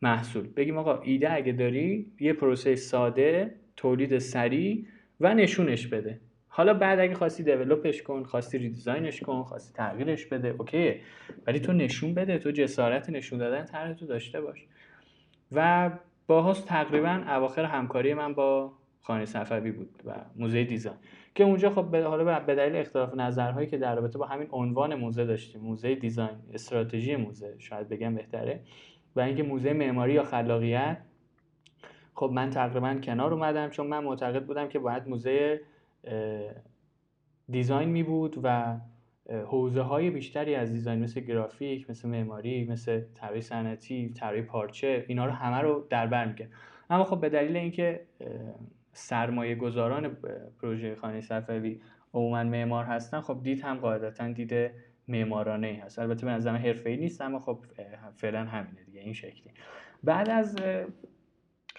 محصول. 0.03 0.47
بگیم 0.47 0.77
آقا 0.77 1.01
ایده 1.01 1.33
اگه 1.33 1.51
داری 1.51 2.11
یه 2.19 2.33
پروسه 2.33 2.75
ساده 2.75 3.55
تولید 3.75 4.17
سریع 4.17 4.85
و 5.19 5.33
نشونش 5.33 5.87
بده. 5.87 6.19
حالا 6.47 6.73
بعد 6.73 6.99
اگه 6.99 7.13
خواستی 7.13 7.43
develop 7.43 7.90
ش 7.90 8.03
کن 8.03 8.23
خواستی 8.23 8.57
redesign 8.57 9.08
ش 9.08 9.21
کن 9.21 9.43
خواستی 9.43 9.73
تغییرش 9.73 10.25
بده 10.25 10.55
okay. 10.59 10.95
ولی 11.47 11.59
تو 11.59 11.73
نشون 11.73 12.13
بده 12.13 12.37
تو 12.37 12.51
جسارت 12.51 13.09
نشون 13.09 13.39
دادن 13.39 13.65
طرح 13.65 13.93
تو 13.93 14.05
داشته 14.05 14.41
باش. 14.41 14.65
و 15.51 15.91
باهاوس 16.27 16.59
تقریبا 16.59 17.23
اواخر 17.27 17.65
همکاری 17.65 18.13
من 18.13 18.33
با 18.33 18.73
خانه 19.01 19.25
صفوی 19.25 19.71
بود 19.71 19.89
و 20.05 20.15
موزه 20.35 20.63
design. 20.63 20.97
که 21.35 21.43
اونجا 21.43 21.69
خب 21.69 21.95
حالا 21.95 22.39
به 22.39 22.55
دلیل 22.55 22.75
اختلاف 22.75 23.15
نظرهایی 23.15 23.67
که 23.67 23.77
در 23.77 23.95
رابطه 23.95 24.17
با 24.17 24.25
همین 24.25 24.47
عنوان 24.51 24.95
موزه 24.95 25.25
داشتیم 25.25 25.61
موزه 25.61 25.95
design 25.95 26.37
استراتژی 26.53 27.15
موزه 27.15 27.55
شاید 27.59 27.89
بگم 27.89 28.15
بهتره. 28.15 28.59
و 29.15 29.19
اینکه 29.19 29.43
موزه 29.43 29.73
معماری 29.73 30.13
یا 30.13 30.23
خلاقیت 30.23 30.97
خب 32.13 32.31
من 32.33 32.49
تقریبا 32.49 32.93
کنار 32.93 33.33
اومدم 33.33 33.69
چون 33.69 33.87
من 33.87 34.03
معتقد 34.03 34.45
بودم 34.45 34.67
که 34.67 34.79
باید 34.79 35.07
موزه 35.07 35.61
دیزاین 37.49 37.89
می 37.89 38.03
بود 38.03 38.39
و 38.43 38.77
حوزه 39.29 39.81
های 39.81 40.09
بیشتری 40.09 40.55
از 40.55 40.71
دیزاین 40.71 40.99
مثل 40.99 41.21
گرافیک 41.21 41.89
مثل 41.89 42.09
معماری 42.09 42.65
مثل 42.65 43.01
طراحی 43.15 43.41
صنعتی 43.41 44.09
طراحی 44.09 44.41
پارچه 44.41 45.05
اینا 45.07 45.25
رو 45.25 45.31
همه 45.31 45.57
رو 45.57 45.87
در 45.89 46.07
بر 46.07 46.35
اما 46.89 47.03
خب 47.03 47.19
به 47.19 47.29
دلیل 47.29 47.57
اینکه 47.57 48.01
سرمایه 48.91 49.55
گذاران 49.55 50.17
پروژه 50.61 50.95
خانه 50.95 51.21
صفوی 51.21 51.81
عموما 52.13 52.43
معمار 52.43 52.85
هستن 52.85 53.21
خب 53.21 53.43
دید 53.43 53.61
هم 53.61 53.77
قاعدتا 53.77 54.31
دید 54.31 54.71
معمارانه 55.07 55.67
ای 55.67 55.75
هست. 55.75 55.99
البته 55.99 56.25
به 56.25 56.31
نظرم 56.31 56.55
حرفه‌ای 56.55 56.97
نیست 56.97 57.21
اما 57.21 57.39
خب 57.39 57.59
فعلا 58.17 58.45
همینه 58.45 58.83
دیگه 58.83 58.99
این 58.99 59.13
شکلی. 59.13 59.53
بعد 60.03 60.29
از 60.29 60.55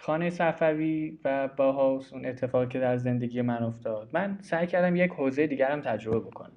خانه 0.00 0.30
صفوی 0.30 1.18
و 1.24 1.48
باهاوس 1.48 2.12
اون 2.12 2.26
اتفاقی 2.26 2.66
که 2.66 2.80
در 2.80 2.96
زندگی 2.96 3.42
من 3.42 3.62
افتاد 3.62 4.08
من 4.12 4.38
سعی 4.40 4.66
کردم 4.66 4.96
یک 4.96 5.10
حوزه 5.10 5.46
دیگرم 5.46 5.80
تجربه 5.80 6.20
بکنم. 6.20 6.52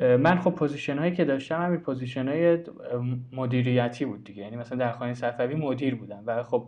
من 0.00 0.38
خب 0.38 0.50
position 0.50 0.98
هایی 0.98 1.12
که 1.12 1.24
داشتم 1.24 1.62
همین 1.62 1.80
position 1.80 2.28
های 2.28 2.58
مدیریتی 3.32 4.04
بود 4.04 4.24
دیگه. 4.24 4.42
یعنی 4.42 4.56
مثلا 4.56 4.78
در 4.78 4.92
خانه 4.92 5.14
صفوی 5.14 5.54
مدیر 5.54 5.94
بودم 5.94 6.22
و 6.26 6.42
خب 6.42 6.66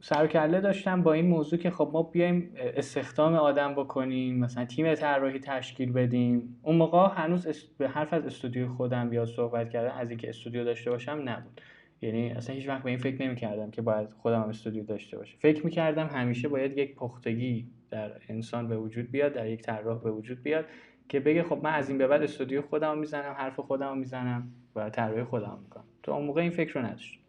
سروکله 0.00 0.60
داشتم 0.60 1.02
با 1.02 1.12
این 1.12 1.26
موضوع 1.26 1.58
که 1.58 1.70
خب 1.70 1.90
ما 1.92 2.02
بیایم 2.02 2.50
استخدام 2.56 3.34
آدم 3.34 3.74
بکنیم 3.74 4.38
مثلا 4.38 4.64
تیم 4.64 4.94
طراحی 4.94 5.38
تشکیل 5.38 5.92
بدیم. 5.92 6.58
اون 6.62 6.76
موقع 6.76 7.14
هنوز 7.14 7.46
به 7.78 7.88
حرف 7.88 8.12
از 8.12 8.26
استودیو 8.26 8.68
خودم 8.68 9.12
یا 9.12 9.26
صحبت 9.26 9.70
کردن 9.70 9.90
از 9.90 10.10
اینکه 10.10 10.28
استودیو 10.28 10.64
داشته 10.64 10.90
باشم 10.90 11.22
نبود. 11.24 11.60
یعنی 12.02 12.30
اصلا 12.30 12.54
هیچ 12.54 12.68
وقت 12.68 12.82
به 12.82 12.88
این 12.88 12.98
فکر 12.98 13.22
نمی 13.22 13.36
کردم 13.36 13.70
که 13.70 13.82
باید 13.82 14.08
خودم 14.10 14.42
هم 14.42 14.48
استودیو 14.48 14.84
داشته 14.84 15.18
باشه 15.18 15.36
فکر 15.38 15.64
می 15.64 15.70
کردم 15.70 16.06
همیشه 16.06 16.48
باید 16.48 16.78
یک 16.78 16.94
پختگی 16.94 17.66
در 17.90 18.12
انسان 18.28 18.68
به 18.68 18.76
وجود 18.76 19.10
بیاد 19.10 19.32
در 19.32 19.46
یک 19.46 19.62
طراح 19.62 20.02
به 20.02 20.10
وجود 20.10 20.42
بیاد. 20.42 20.64
که 21.08 21.20
بگه 21.20 21.42
خب 21.42 21.60
من 21.62 21.72
از 21.72 21.88
این 21.88 21.98
به 21.98 22.06
بعد 22.06 22.22
استودیو 22.22 22.62
خودم 22.62 22.98
می‌زنم 22.98 23.34
حرف 23.38 23.60
خودم 23.60 23.98
می‌زنم 23.98 24.48
و 24.76 24.90
طراحی 24.90 25.24
خودم 25.24 25.58
می‌کنم. 25.62 25.84
تو 26.02 26.12
اون 26.12 26.26
موقع 26.26 26.42
این 26.42 26.50
فکر 26.50 26.80
رو 26.80 26.86
نداشت 26.86 27.20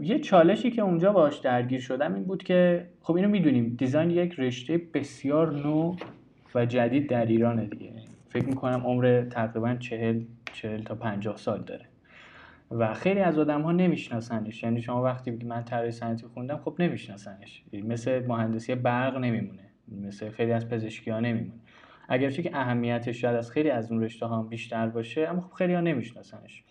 یه 0.00 0.18
چالشی 0.18 0.70
که 0.70 0.82
اونجا 0.82 1.12
باش 1.12 1.38
درگیر 1.38 1.80
شدم 1.80 2.14
این 2.14 2.24
بود 2.24 2.42
که 2.42 2.86
خب 3.00 3.16
اینو 3.16 3.28
می‌دونیم 3.28 3.74
دیزاین 3.78 4.10
یک 4.10 4.34
رشته 4.38 4.78
بسیار 4.94 5.52
نو 5.52 5.96
و 6.54 6.66
جدید 6.66 7.08
در 7.08 7.26
ایرانه 7.26 7.66
دیگه. 7.66 7.92
فکر 8.30 8.46
می‌کنم 8.46 8.82
عمر 8.86 9.24
تقریبا 9.30 9.74
چهل 9.74 10.24
چهل 10.52 10.82
تا 10.82 10.94
پنجاه 10.94 11.36
سال 11.36 11.62
داره. 11.62 11.84
و 12.70 12.94
خیلی 12.94 13.20
از 13.20 13.38
آدم 13.38 13.62
ها 13.62 13.72
نمیشناسنش. 13.72 14.62
یعنی 14.62 14.82
شما 14.82 15.02
وقتی 15.02 15.30
من 15.30 15.64
طراحی 15.64 15.90
صنعتی 15.90 16.26
خوندم 16.26 16.56
خب 16.56 16.76
نمیشناسنش. 16.78 17.64
مثل 17.72 18.26
مهندسی 18.26 18.74
برق 18.74 19.16
نمیمونه. 19.16 19.71
مثل 19.88 20.30
خیلی 20.30 20.52
از 20.52 20.68
پزشکی 20.68 21.10
ها 21.10 21.20
نمیمونه 21.20 21.60
اگرچه 22.08 22.42
که 22.42 22.56
اهمیتش 22.56 23.20
شاید 23.20 23.36
از 23.36 23.50
خیلی 23.50 23.70
از 23.70 23.92
اون 23.92 24.02
رشته 24.02 24.26
ها 24.26 24.42
بیشتر 24.42 24.86
باشه 24.86 25.28
اما 25.28 25.40
خب 25.40 25.52
خیلی 25.52 25.74
ها 25.74 25.80
نمیشناسنش. 25.80 26.64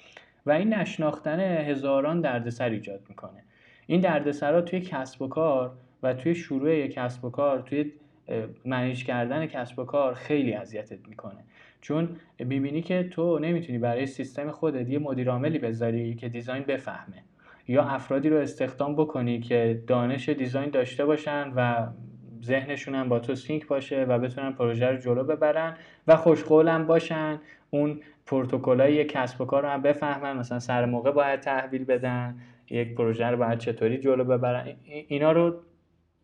و 0.46 0.52
این 0.52 0.74
نشناختن 0.74 1.40
هزاران 1.40 2.22
دردسر 2.22 2.70
ایجاد 2.70 3.02
می‌کنه. 3.10 3.44
این 3.88 4.02
دردسرها 4.02 4.62
توی 4.62 4.82
کسب 4.82 5.22
و 5.22 5.28
کار 5.28 5.72
و 6.04 6.14
توی 6.14 6.36
شروع 6.36 6.76
یک 6.76 6.94
کسب 6.94 7.26
و 7.26 7.30
کار 7.30 7.62
توی 7.62 7.92
manage 8.66 9.04
کردن 9.06 9.46
کسب 9.46 9.80
و 9.80 9.84
کار 9.84 10.14
خیلی 10.14 10.54
اذیتت 10.54 11.08
می‌کنه. 11.08 11.44
چون 11.82 12.10
می‌بینی 12.40 12.82
که 12.82 13.04
تو 13.04 13.40
نمی‌تونی 13.40 13.78
برای 13.78 14.06
سیستم 14.06 14.52
خودت 14.52 14.90
یه 14.90 15.00
مدیر 15.00 15.30
عاملی 15.30 15.60
بذاری 15.60 16.16
که 16.16 16.30
design 16.30 16.64
بفهمه. 16.64 17.24
یا 17.68 17.84
افرادی 17.84 18.30
رو 18.30 18.38
استخدام 18.38 18.96
بکنی 18.96 19.40
که 19.40 19.84
دانش 19.88 20.30
design 20.30 20.70
داشته 20.70 21.06
باشن 21.06 21.52
و 21.56 21.88
ذهنشون 22.44 22.96
هم 22.96 23.10
با 23.10 23.20
تو 23.20 23.36
sync 23.36 23.68
باشه 23.68 24.04
و 24.04 24.20
بتونن 24.20 24.52
پروژه 24.52 24.88
رو 24.88 24.98
جلو 24.98 25.24
ببرن 25.24 25.78
و 26.08 26.16
خوشقولم 26.16 26.88
باشن. 26.88 27.40
اون 27.70 28.00
پروتکلای 28.26 29.06
کسب 29.06 29.42
و 29.42 29.46
کار 29.46 29.64
رو 29.64 29.70
هم 29.70 29.82
بفهمن. 29.82 30.38
مثلا 30.38 30.60
سر 30.60 30.86
موقع 30.86 31.12
باید 31.12 31.40
تحویل 31.40 31.84
بدن 31.84 32.36
یک 32.70 32.96
پروژه 32.96 33.28
رو 33.28 33.38
باید 33.38 33.60
چطوری 33.60 33.98
جلو 33.98 34.24
ببرن. 34.24 34.68
اینا 34.86 35.32
رو 35.32 35.56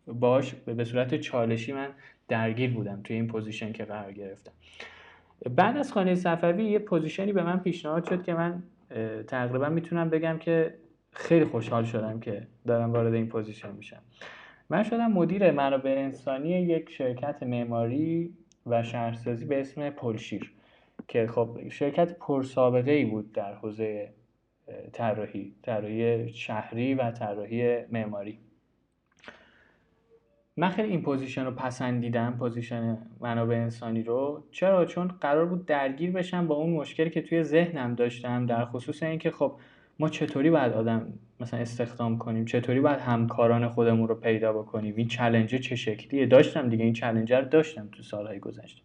باش 0.08 0.54
به 0.54 0.84
صورت 0.84 1.16
چالشی 1.16 1.74
من 1.74 1.88
درگیر 2.28 2.74
بودم 2.74 3.02
توی 3.04 3.16
این 3.16 3.28
position 3.28 3.72
که 3.72 3.86
قرار 3.86 4.12
گرفتم. 4.12 4.52
بعد 5.56 5.78
از 5.78 5.92
خانه 5.92 6.16
صفوی 6.16 6.64
یه 6.64 6.80
position 6.80 7.28
ی 7.28 7.34
به 7.34 7.44
من 7.44 7.60
پیشنهاد 7.60 8.06
شد 8.06 8.24
که 8.24 8.34
من 8.34 8.64
تقریبا 9.28 9.70
می‌تونم 9.70 10.10
بگم 10.10 10.38
که 10.38 10.74
خیلی 11.12 11.46
خوشحال 11.46 11.84
شدم 11.84 12.20
که 12.20 12.48
دارم 12.68 12.94
وارد 12.94 13.14
این 13.14 13.28
position 13.28 13.72
میشم. 13.72 14.02
من 14.70 14.84
شدم 14.84 15.12
مدیر 15.12 15.52
منابع 15.52 15.96
انسانی 15.98 16.50
یک 16.50 16.90
شرکت 16.90 17.44
معماری 17.44 18.34
و 18.66 18.84
شهرسازی 18.84 19.46
به 19.46 19.62
اسم 19.62 19.90
پلشیر 19.90 20.52
که 21.08 21.28
خب 21.28 21.70
شرکت 21.70 22.18
پرسابقه 22.20 22.92
ای 22.92 23.06
بود 23.06 23.32
در 23.32 23.54
حوزه 23.54 24.14
طراحی 24.94 25.56
طراحی 25.62 26.34
شهری 26.34 26.94
و 26.94 27.12
طراحی 27.12 27.86
معماری. 27.92 28.40
من 30.58 30.70
خیلی 30.70 30.90
این 30.90 31.02
position 31.02 31.46
رو 31.46 31.52
پسندیدم 31.52 32.36
position 32.40 32.98
منابع 33.20 33.56
انسانی 33.56 34.04
رو. 34.04 34.44
چرا؟ 34.52 34.86
چون 34.86 35.08
قرار 35.08 35.46
بود 35.46 35.66
درگیر 35.66 36.12
بشم 36.12 36.48
با 36.48 36.56
اون 36.56 36.74
مشکلی 36.74 37.10
که 37.10 37.22
توی 37.22 37.44
ذهنم 37.44 37.96
داشتم 37.96 38.46
در 38.46 38.66
خصوص 38.66 39.04
اینکه 39.04 39.32
خب 39.32 39.60
ما 40.00 40.10
چطوری 40.10 40.50
باید 40.50 40.74
آدم 40.74 41.14
مثلا 41.40 41.60
استخدام 41.60 42.18
کنیم؟ 42.18 42.46
چطوری 42.46 42.80
باید 42.80 43.00
همکاران 43.00 43.68
خودمون 43.68 44.08
رو 44.08 44.16
پیدا 44.16 44.54
بکنیم؟ 44.54 44.94
این 44.98 45.08
challenge 45.08 45.55
ه 45.55 45.60
چه 45.60 45.76
شکلیه؟ 45.76 46.26
داشتم 46.26 46.70
دیگه 46.70 46.84
این 46.84 46.94
challenge 46.94 47.35
ه 47.35 47.40
رو 47.40 47.46
داشتم 47.46 47.90
تو 47.92 48.04
سالهای 48.04 48.40
گذشته. 48.40 48.82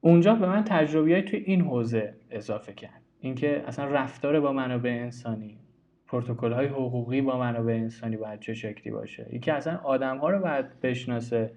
اونجا 0.00 0.34
به 0.34 0.46
من 0.46 0.64
تجربیات 0.64 1.24
توی 1.24 1.38
این 1.38 1.60
حوزه 1.60 2.14
اضافه 2.30 2.72
کرد. 2.72 3.02
اینکه 3.20 3.64
اصلا 3.66 3.84
رفتار 3.84 4.40
با 4.40 4.52
منابع 4.52 4.90
انسانی 4.90 5.58
پروتکل 6.06 6.52
های 6.52 6.66
حقوقی 6.66 7.20
با 7.20 7.38
منابع 7.38 7.72
انسانی 7.72 8.16
باید 8.16 8.40
چه 8.40 8.54
شکلی 8.54 8.92
باشه؟ 8.92 9.26
اینکه 9.30 9.52
اصلا 9.52 9.76
آدم 9.76 10.18
ها 10.18 10.30
رو 10.30 10.38
باید 10.38 10.80
بشناسه 10.80 11.50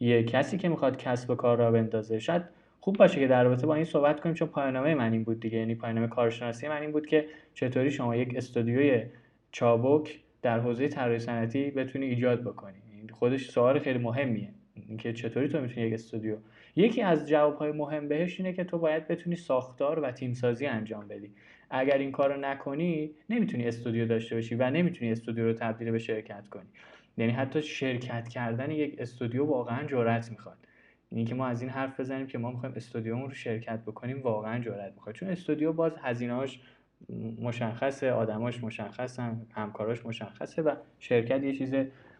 یه 0.00 0.22
کسی 0.22 0.58
که 0.58 0.68
می‌خواد 0.68 0.96
کسب 0.96 1.30
و 1.30 1.34
کار 1.34 1.58
را 1.58 1.70
بندازه. 1.70 2.18
شاید 2.18 2.42
خوب 2.84 2.96
باشه 2.96 3.20
که 3.20 3.26
در 3.26 3.44
رابطه 3.44 3.66
با 3.66 3.74
این 3.74 3.84
صحبت 3.84 4.20
کنیم 4.20 4.34
چون 4.34 4.48
پایانامه 4.48 4.94
من 4.94 5.12
این 5.12 5.24
بود 5.24 5.40
دیگه. 5.40 5.58
یعنی 5.58 5.74
پایانامه 5.74 6.06
کارشناسی 6.06 6.68
من 6.68 6.82
این 6.82 6.92
بود 6.92 7.06
که 7.06 7.26
چطوری 7.54 7.90
شما 7.90 8.16
یک 8.16 8.36
استودیوی 8.36 9.02
چابک 9.52 10.20
در 10.42 10.60
حوزه 10.60 10.88
طراحی 10.88 11.18
صنعتی 11.18 11.70
بتونی 11.70 12.06
ایجاد 12.06 12.40
بکنی. 12.40 12.74
خودش 13.12 13.50
سوال 13.50 13.78
خیلی 13.78 13.98
مهمیه. 13.98 14.48
اینکه 14.88 15.12
چطوری 15.12 15.48
تو 15.48 15.60
می‌تونی 15.60 15.86
یک 15.86 15.92
استودیو 15.92 16.36
یکی 16.76 17.02
از 17.02 17.28
جوابهای 17.28 17.72
مهم 17.72 18.08
بهش 18.08 18.40
اینه 18.40 18.52
که 18.52 18.64
تو 18.64 18.78
باید 18.78 19.08
بتونی 19.08 19.36
ساختار 19.36 20.00
و 20.00 20.10
تیمسازی 20.10 20.66
انجام 20.66 21.08
بدی. 21.08 21.30
اگر 21.70 21.98
این 21.98 22.12
کارو 22.12 22.40
نکنی 22.40 23.10
نمی‌تونی 23.30 23.68
استودیو 23.68 24.06
داشته 24.06 24.34
باشی 24.34 24.54
و 24.54 24.70
نمی‌تونی 24.70 25.12
استودیو 25.12 25.44
رو 25.44 25.52
تبدیل 25.52 25.90
به 25.90 25.98
شرکت 25.98 26.48
کنی. 26.48 26.68
یعنی 27.16 27.32
حتی 27.32 27.62
شرکت 27.62 28.28
کردن 28.28 28.70
یک 28.70 28.94
استودیو 28.98 29.44
واقعا 29.44 29.86
جرأت 29.86 30.30
می‌خواد. 30.30 30.56
یعنی 31.12 31.24
که 31.24 31.34
ما 31.34 31.46
از 31.46 31.60
این 31.60 31.70
حرف 31.70 32.00
بزنیم 32.00 32.26
که 32.26 32.38
ما 32.38 32.50
می‌خوایم 32.50 32.74
استودیومون 32.74 33.28
رو 33.28 33.34
شرکت 33.34 33.80
بکنیم 33.82 34.22
واقعا 34.22 34.58
جرأت 34.58 34.92
می‌خواد. 34.94 35.14
چون 35.14 35.28
استودیو 35.28 35.72
باز 35.72 35.92
هزینه‌اش 36.02 36.60
مشخصه 37.40 38.12
آدماش 38.12 38.64
مشخصن 38.64 39.46
همکاراش 39.54 40.06
مشخصه 40.06 40.62
و 40.62 40.74
شرکت 40.98 41.42
یه 41.42 41.52
چیز 41.52 41.74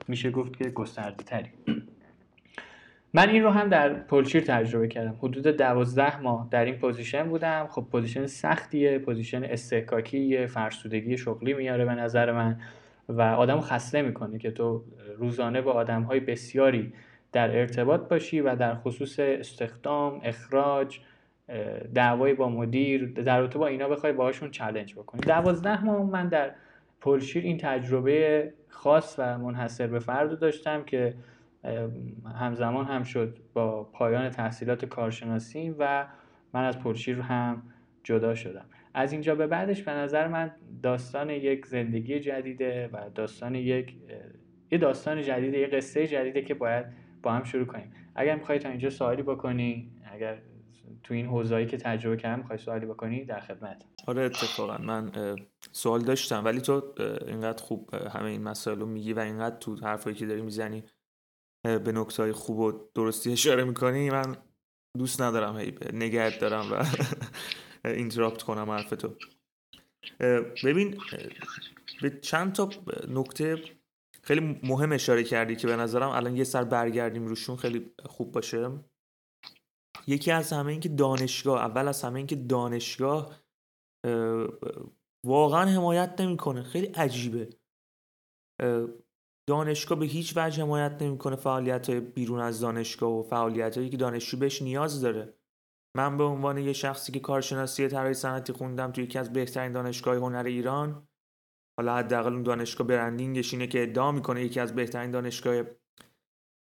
میشه 0.09 0.31
گفت 0.31 0.57
که 0.57 0.71
گسترده 0.71 1.25
تری 1.25 1.49
من 3.15 3.29
این 3.29 3.43
رو 3.43 3.51
هم 3.51 3.69
در 3.69 3.95
پلشیر 3.95 4.43
تجربه 4.43 4.89
کردم. 4.89 5.19
حدود 5.19 5.47
دوازده 5.47 6.21
ماه 6.21 6.49
در 6.51 6.65
این 6.65 6.75
position 6.75 7.29
بودم. 7.29 7.67
خب 7.71 7.87
position 7.93 8.27
سختیه 8.27 8.99
position 8.99 9.45
اصطکاکیه 9.45 10.47
فرسودگی 10.47 11.19
شغلی 11.19 11.55
میاره 11.55 11.85
به 11.85 11.95
نظر 11.95 12.33
من 12.33 12.61
و 13.09 13.23
آدم 13.23 13.61
خسته 13.61 14.03
می‌کنه 14.03 14.39
که 14.39 14.51
تو 14.51 14.85
روزانه 15.17 15.61
با 15.61 15.73
آدم 15.73 16.03
های 16.03 16.21
بسیاری 16.21 16.93
در 17.33 17.59
ارتباط 17.59 18.01
باشی 18.01 18.41
و 18.41 18.57
در 18.57 18.75
خصوص 18.75 19.19
استخدام 19.19 20.21
اخراج 20.25 20.99
دعوای 21.95 22.35
با 22.35 22.49
مدیر 22.49 23.07
در 23.07 23.41
رابطه 23.41 23.59
با 23.59 23.67
اینا 23.67 23.89
بخوای 23.89 24.13
باهاشون 24.13 24.51
challenge 24.51 24.95
بکنی. 24.95 25.21
دوازده 25.21 25.85
ماه 25.85 26.11
من 26.11 26.29
در 26.29 26.51
پلشیر 27.01 27.45
این 27.45 27.59
تجربه 27.59 28.53
خاص 28.69 29.15
و 29.19 29.39
منحصر 29.39 29.87
به 29.87 29.99
فرد 29.99 30.39
داشتم 30.39 30.85
که 30.85 31.15
همزمان 32.35 32.85
هم 32.85 33.03
شد 33.03 33.39
با 33.53 33.85
پایان 33.85 34.31
تحصیلات 34.31 34.85
کارشناسی 34.85 35.75
و 35.79 36.07
من 36.53 36.65
از 36.65 36.79
پلشیر 36.79 37.21
هم 37.21 37.63
جدا 38.05 38.35
شدم. 38.35 38.65
از 38.95 39.13
اینجا 39.13 39.35
به 39.35 39.47
بعدش 39.47 39.83
به 39.83 39.93
نظر 39.93 40.29
من 40.29 40.51
داستان 40.83 41.31
یک 41.31 41.67
زندگی 41.67 42.21
جدیده 42.21 42.91
و 42.93 43.11
داستان 43.15 43.55
یک 43.55 43.95
یه 44.71 44.79
داستان 44.79 45.23
جدیده 45.23 45.59
یه 45.59 45.67
قصه 45.67 46.07
جدیده 46.07 46.43
که 46.43 46.55
باید 46.55 46.87
با 47.23 47.33
هم 47.33 47.45
شروع 47.45 47.65
کنیم. 47.65 47.93
اگر 48.15 48.37
می‌خوای 48.37 48.59
تا 48.59 48.69
اینجا 48.69 48.91
سوالی 48.91 49.23
بکنی 49.23 49.93
اگر 50.13 50.43
تو 51.03 51.15
این 51.15 51.27
حوزه‌ای 51.27 51.67
که 51.67 51.77
تجربه 51.77 52.17
کردم 52.17 52.39
می‌خوای 52.39 52.59
سوالی 52.59 52.87
بکنی 52.87 53.25
در 53.25 53.41
خدمت. 53.41 53.85
آره 54.07 54.23
اتفاقا. 54.23 54.79
من 54.79 55.13
سوال 55.73 56.01
داشتم. 56.01 56.45
ولی 56.45 56.61
تو 56.61 56.95
اینقدر 57.27 57.63
خوب 57.63 57.95
همه 57.95 58.25
این 58.25 58.43
مسائل 58.43 58.79
رو 58.79 58.87
میگی 58.87 59.13
و 59.13 59.19
اینقدر 59.19 59.57
تو 59.57 59.77
حرفایی 59.77 60.17
که 60.17 60.27
داری 60.27 60.43
می‌زنی 60.43 60.85
به 61.65 61.93
نکته 61.93 62.33
خوب 62.33 62.59
و 62.59 62.73
درستی 62.95 63.33
اشاره 63.33 63.65
می‌کنی 63.65 64.11
من 64.11 64.37
دوست 64.99 65.23
ندارم 65.23 65.59
هی 65.59 65.75
نگرد 65.93 66.41
دارم 66.41 66.73
و 66.73 66.85
اینتراپت 67.89 68.43
کنم 68.43 68.71
حرف 68.71 68.91
تو 68.91 69.17
ببین 70.65 70.99
به 72.03 72.11
چند 72.11 72.53
تا 72.53 72.71
نکته 73.09 73.57
خیلی 74.25 74.61
مهم 74.63 74.93
اشاره 74.93 75.25
کردی 75.25 75.57
که 75.57 75.67
به 75.67 75.77
نظرم 75.77 76.09
الان 76.09 76.37
یه 76.37 76.45
سر 76.45 76.65
برگردیم 76.65 77.27
روشون 77.27 77.57
خیلی 77.57 77.95
خوب 78.07 78.33
باشه. 78.33 78.71
یکی 80.07 80.31
از 80.31 80.53
همه 80.53 80.73
این 80.73 80.81
که 80.81 80.89
دانشگاه 80.89 81.61
اول 81.61 81.89
از 81.89 82.03
همه 82.03 82.17
این 82.17 82.27
که 82.27 82.37
دانشگاه 82.37 83.43
واقعا 85.27 85.65
حمایت 85.65 86.21
نمی‌کنه. 86.21 86.63
خیلی 86.63 86.87
عجیبه. 86.87 87.51
دانشگاه 89.49 89.99
به 89.99 90.07
هیچ 90.07 90.33
وجه 90.37 90.63
حمایت 90.63 91.03
نمی‌کنه 91.03 91.37
فعالیت 91.37 91.91
های 91.91 92.01
بیرون 92.01 92.41
از 92.41 92.61
دانشگاه 92.61 93.11
و 93.11 93.23
فعالیت 93.23 93.77
هایی 93.77 93.91
که 93.91 93.97
دانشجو 93.97 94.37
بهش 94.37 94.63
نیاز 94.63 95.01
داره. 95.01 95.35
من 95.97 96.17
به 96.17 96.25
عنوان 96.25 96.59
یه 96.59 96.73
شخصی 96.73 97.13
که 97.13 97.21
کارشناسی 97.21 97.89
طراحی 97.89 98.15
صنعتی 98.15 98.53
خوندم 98.53 98.93
توی 98.93 99.05
یکی 99.05 99.19
از 99.19 99.33
بهترین 99.33 99.73
دانشگاه 99.73 100.17
هنر 100.17 100.45
ایران 100.45 101.09
حالا 101.77 101.97
حداقل 101.97 102.33
اون 102.33 102.43
دانشگاه 102.43 102.87
برندینگش 102.87 103.53
اینه 103.53 103.67
که 103.67 103.83
ادعا 103.83 104.13
می‌کنه 104.13 104.45
یکی 104.45 104.61
از 104.61 104.75
بهترین 104.75 105.11
دانشگاه 105.11 105.63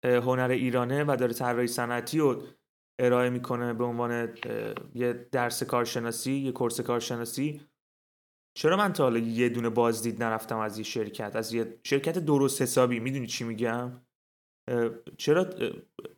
هنر 0.05 0.51
ایرانه 0.51 1.05
و 1.05 1.17
داره 1.21 1.33
طراحی 1.33 1.67
صنعتی 1.67 2.19
رو 2.19 2.43
ارائه 2.99 3.31
می‌کنه 3.31 3.73
به 3.73 3.85
عنوان 3.85 4.29
یه 4.95 5.29
درس 5.33 5.63
کارشناسی 5.63 6.33
یه 6.33 6.53
کورس 6.53 6.81
کارشناسی. 6.81 7.61
چرا 8.57 8.77
من 8.77 8.93
تا 8.93 9.03
حالا 9.03 9.19
یه 9.19 9.49
دونه 9.49 9.69
بازدید 9.69 10.23
نرفتم 10.23 10.59
از 10.59 10.79
یه 10.79 10.85
شرکت؟ 10.85 11.37
از 11.37 11.53
یه 11.53 11.81
شرکت 11.85 12.19
درست 12.19 12.63
حسابی. 12.63 13.01
می‌دونی 13.01 13.27
چی 13.27 13.45
میگم؟ 13.45 13.93
چرا 15.17 15.47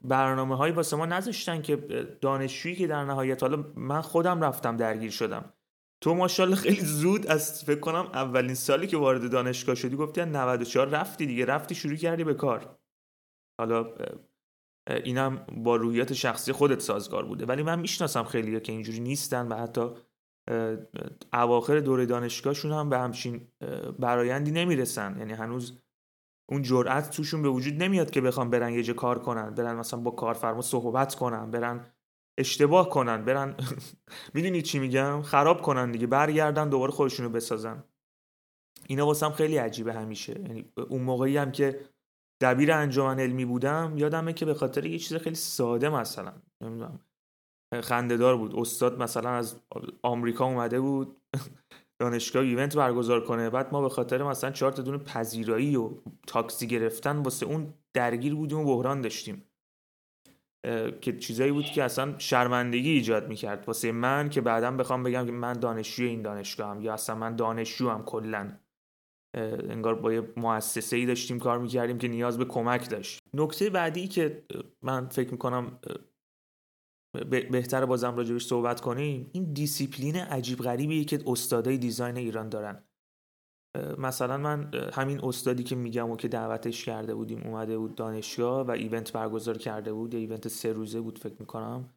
برنامه 0.03 0.57
هایی 0.57 0.73
واسه 0.73 0.97
ما 0.97 1.07
نذاشتن 1.07 1.63
که 1.63 1.77
دانشجویی 2.21 2.77
که 2.77 2.87
در 2.87 3.05
نهایت 3.05 3.43
حالا 3.43 3.73
من 3.77 4.01
خودم 4.01 4.41
رفتم 4.41 4.77
درگیر 4.77 5.11
شدم. 5.11 5.53
تو 6.01 6.15
ماشاءالله 6.15 6.57
خیلی 6.57 6.81
زود 6.81 7.27
از 7.27 7.65
فکر 7.65 7.81
کنم 7.81 8.11
اولین 8.13 8.55
سالی 8.55 8.87
که 8.87 8.97
وارد 8.97 9.31
دانشگاه 9.31 9.75
شدی 9.75 9.97
گفتی 9.97 10.25
94 10.25 10.89
رفتی 10.89 11.27
دیگه 11.27 11.45
رفتی 11.45 11.75
شروع 11.75 11.97
کردی 11.97 12.25
به 12.25 12.35
کار. 12.35 12.79
حالا 13.61 13.95
اینم 15.05 15.47
با 15.57 15.77
رویت 15.77 16.13
شخصی 16.13 16.53
خودت 16.53 16.81
سازگار 16.81 17.25
بوده. 17.25 17.47
ولی 17.47 17.63
من 17.63 17.81
می‌شناسم 17.81 18.25
خیلی 18.25 18.61
که 18.61 18.73
اینجوری 18.73 19.01
نیستن 19.01 19.49
و 19.49 19.57
حتی 19.57 19.91
اواخر 21.33 21.81
دوره 21.81 22.07
دانشگاهشون 22.07 22.73
هم 22.73 22.89
به 22.89 22.99
همچین 22.99 23.49
برایندی 23.99 24.51
نمی‌رسن. 24.51 25.19
یعنی 25.19 25.33
هنوز 25.33 25.79
اون 26.51 26.63
جرأت 26.63 27.11
توشون 27.11 27.43
به 27.43 27.49
وجود 27.49 27.83
نمیاد 27.83 28.11
که 28.11 28.21
بخوام 28.21 28.51
برن 28.51 28.73
یه 28.73 28.83
جا 28.83 28.93
کار 28.93 29.19
کنن 29.19 29.55
برن 29.55 29.77
مثلا 29.77 30.01
با 30.01 30.11
کارفرما 30.11 30.63
صحبت 30.63 31.15
کنن 31.15 31.51
برن 31.51 31.87
اشتباه 32.39 32.89
کنن 32.89 33.25
برن. 33.25 33.57
می‌دونی 34.35 34.63
چی 34.63 34.79
میگم؟ 34.79 35.23
خراب 35.23 35.63
کنن 35.63 35.93
دیگه 35.93 36.07
برگردن 36.07 36.69
دوباره 36.69 36.93
خودشونو 36.93 37.29
بسازن. 37.29 37.85
اینا 38.87 39.07
واسم 39.07 39.31
خیلی 39.31 39.57
عجیبه 39.57 39.93
همیشه. 39.93 40.41
یعنی 40.41 40.73
اون 40.89 41.03
موقعی 41.03 41.37
هم 41.37 41.53
که 41.53 41.81
دبیر 42.41 42.73
انجمن 42.73 43.21
علمی 43.21 43.45
بودم 43.45 43.95
یادمه 43.97 44.33
که 44.33 44.45
به 44.45 44.55
خاطر 44.55 44.87
یه 44.87 44.99
چیز 44.99 45.17
خیلی 45.17 45.37
ساده 45.37 45.89
مثلا 45.89 46.33
نمی‌دونم 46.61 47.01
خندهدار 47.83 48.37
بود. 48.37 48.57
استاد 48.57 49.03
مثلا 49.03 49.31
از 49.31 49.57
آمریکا 50.03 50.45
اومده 50.45 50.81
بود 50.81 51.17
دانشگاه 52.01 52.43
ایونت 52.43 52.77
برگزار 52.77 53.25
کنه. 53.25 53.51
بعد 53.51 53.73
ما 53.73 53.83
به 53.83 53.89
خاطر 53.89 54.23
مثلا 54.23 54.51
چهار 54.51 54.73
تا 54.73 54.83
دونه 54.83 54.99
پذیرایی 54.99 55.77
و 55.77 55.91
تاکسی 56.27 56.67
گرفتن 56.67 57.17
واسه 57.17 57.47
اون 57.47 57.75
درگیر 57.95 58.35
بودیم 58.35 58.59
و 58.59 58.65
بحران 58.65 59.01
داشتیم. 59.01 59.48
که 61.01 61.19
چیزایی 61.21 61.53
بود 61.53 61.65
که 61.65 61.85
اصلا 61.85 62.19
شرمندگی 62.19 62.91
ایجاد 62.91 63.29
می‌کرد. 63.29 63.65
واسه 63.67 63.93
من 63.93 64.31
که 64.31 64.41
بعدا 64.41 64.71
بخوام 64.71 65.03
بگم 65.03 65.27
که 65.27 65.33
من 65.33 65.53
دانشجوی 65.53 66.07
این 66.09 66.23
دانشگاهم 66.23 66.81
یا 66.81 66.95
اصلا 66.95 67.17
من 67.17 67.37
دانشجو 67.37 67.91
هم 67.91 68.05
کلا 68.05 68.59
انگار 69.35 69.95
با 69.95 70.13
یه 70.13 70.33
مؤسسه 70.37 70.97
ای 70.97 71.07
داشتیم 71.07 71.39
کار 71.39 71.59
می‌کردیم 71.59 71.99
که 71.99 72.09
نیاز 72.09 72.39
به 72.39 72.45
کمک 72.45 72.91
داشت. 72.91 73.21
نکته 73.35 73.71
بعدی 73.71 74.09
که 74.09 74.45
من 74.83 75.09
فکر 75.09 75.31
می‌کنم 75.31 75.79
بهتر 77.31 77.87
بازم 77.87 78.17
راجبش 78.17 78.47
صحبت 78.47 78.81
کنیم 78.81 79.31
این 79.33 79.53
دیسیپلین 79.53 80.17
عجیب 80.17 80.59
غریبیه 80.59 81.05
که 81.05 81.19
استادای 81.27 81.79
design 81.79 82.17
ایران 82.17 82.49
دارن. 82.49 82.88
مثلا 83.99 84.37
من 84.37 84.71
همین 84.93 85.25
استادی 85.25 85.63
که 85.63 85.77
میگم 85.77 86.11
و 86.11 86.17
که 86.17 86.29
دعوتش 86.29 86.85
کرده 86.85 87.15
بودیم 87.15 87.43
اومده 87.43 87.79
بود 87.79 87.95
دانشگاه 87.95 88.67
و 88.67 88.71
event 88.71 89.13
برگزار 89.13 89.59
کرده 89.59 89.93
بود 89.93 90.15
یه 90.15 90.21
event 90.21 90.49
سه 90.49 90.73
روزه 90.73 91.01
بود 91.01 91.19
فکر 91.19 91.37
می‌کنم. 91.41 91.95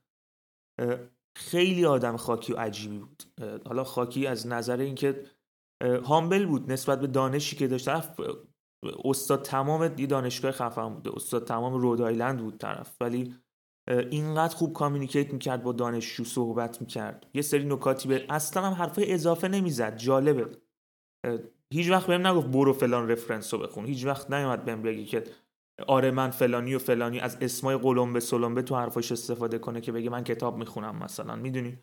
خیلی 1.35 1.85
آدم 1.85 2.17
خاکی 2.17 2.53
و 2.53 2.57
عجیبی 2.57 2.97
بود. 2.99 3.23
حالا 3.65 3.83
خاکی 3.83 4.27
از 4.27 4.47
نظر 4.47 4.77
اینکه 4.77 5.23
humble 5.83 6.45
بود 6.45 6.71
نسبت 6.71 7.01
به 7.01 7.07
دانشی 7.07 7.55
که 7.55 7.67
داشت. 7.67 7.85
طرف 7.85 8.19
استاد 9.05 9.41
تمام 9.41 9.99
یه 9.99 10.07
دانشگاه 10.07 10.51
خفن 10.51 10.89
بوده 10.89 11.15
استاد 11.15 11.47
تمام 11.47 11.73
رود 11.73 12.01
آیلند 12.01 12.39
بود 12.39 12.57
طرف. 12.57 12.95
ولی 13.01 13.35
اینقدر 13.87 14.55
خوب 14.55 14.73
communicate 14.73 15.33
می‌کرد 15.33 15.63
با 15.63 15.71
دانشجو 15.71 16.23
صحبت 16.23 16.81
می‌کرد. 16.81 17.25
یه 17.33 17.41
سری 17.41 17.65
نکاتی 17.65 18.07
به 18.07 18.25
اصلا 18.29 18.63
هم 18.63 18.73
حرفای 18.73 19.13
اضافه 19.13 19.47
نمی‌زد 19.47 19.97
جالبه. 19.97 20.57
هیچ 21.73 21.89
وقت 21.89 22.07
بهم 22.07 22.27
نگفت 22.27 22.47
برو 22.47 22.73
فلان 22.73 23.11
reference 23.11 23.53
رو 23.53 23.59
بخون. 23.59 23.85
هیچ 23.85 24.05
وقت 24.05 24.31
نیومد 24.31 24.65
بهم 24.65 24.81
بگی 24.81 25.05
که 25.05 25.23
آره 25.87 26.11
من 26.11 26.29
فلانی 26.29 26.75
و 26.75 26.79
فلانی 26.79 27.19
از 27.19 27.37
اسمای 27.41 27.77
قلمبه 27.77 28.19
سلمبه 28.19 28.61
تو 28.61 28.75
حرفاش 28.75 29.11
استفاده 29.11 29.59
کنه 29.59 29.81
که 29.81 29.91
بگه 29.91 30.09
من 30.09 30.23
کتاب 30.23 30.57
می‌خونم 30.57 30.95
مثلا. 30.95 31.35
می‌دونی؟ 31.35 31.77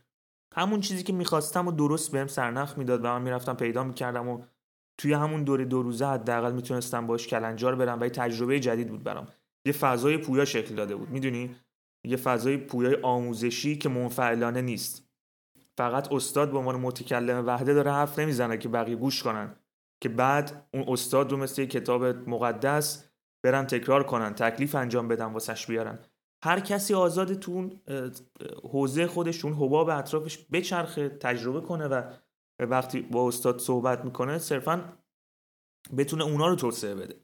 همون 0.54 0.80
چیزی 0.80 1.02
که 1.02 1.12
می‌خواستم 1.12 1.68
و 1.68 1.72
درست 1.72 2.12
بهم 2.12 2.26
سرنخ 2.26 2.78
می‌داد 2.78 3.00
و 3.04 3.08
من 3.08 3.22
می‌رفتم 3.22 3.54
پیدا 3.54 3.84
می‌کردم 3.84 4.28
و 4.28 4.42
توی 4.98 5.12
همون 5.12 5.44
دوره 5.44 5.64
دو 5.64 5.82
روزه 5.82 6.06
حداقل 6.06 6.52
می‌تونستم 6.52 7.06
باش 7.06 7.26
کلنجار 7.26 7.74
برم 7.74 8.00
و 8.00 8.04
یه 8.04 8.10
تجربه 8.10 8.60
جدید 8.60 8.88
بود 8.88 9.04
برام. 9.04 9.26
یه 9.64 9.72
فضای 9.72 10.18
پویا 10.18 10.44
شکل 10.44 10.74
داده 10.74 10.96
بود. 10.96 11.10
می‌دونی؟ 11.10 11.56
یه 12.04 12.16
فضای 12.16 12.56
پویای 12.56 12.96
آموزشی 13.02 13.76
که 13.76 13.88
منفعلانه 13.88 14.62
نیست. 14.62 15.08
فقط 15.76 16.12
استاد 16.12 16.50
به 16.50 16.58
عنوان 16.58 16.80
متکلم 16.80 17.46
وحده 17.46 17.74
داره 17.74 17.92
حرف 17.92 18.18
نمی‌زنه 18.18 18.58
که 18.58 18.68
بقیه 18.68 18.96
گوش 18.96 19.22
کنن. 19.22 19.56
که 20.00 20.08
بعد 20.08 20.68
اون 20.74 20.84
استاد 20.88 21.30
رو 21.30 21.36
مثل 21.36 21.64
کتاب 21.64 22.04
مقدس 22.04 23.08
برن 23.42 23.66
تکرار 23.66 24.02
کنن 24.02 24.34
تکلیف 24.34 24.74
انجام 24.74 25.08
بدن 25.08 25.32
واسش 25.32 25.66
بیارن. 25.66 25.98
هر 26.44 26.60
کسی 26.60 26.94
آزاد 26.94 27.34
تو 27.34 27.52
اون 27.52 27.80
حوزه 28.62 29.06
خودش 29.06 29.44
اون 29.44 29.54
حباب 29.54 29.88
اطرافش 29.88 30.46
بچرخه 30.52 31.08
تجربه 31.08 31.60
کنه 31.60 31.88
و 31.88 32.12
وقتی 32.60 33.00
با 33.00 33.28
استاد 33.28 33.58
صحبت 33.58 34.04
می‌کنه 34.04 34.38
صرفا 34.38 34.98
بتونه 35.96 36.24
اونا 36.24 36.48
رو 36.48 36.54
توسعه 36.56 36.94
بده. 36.94 37.16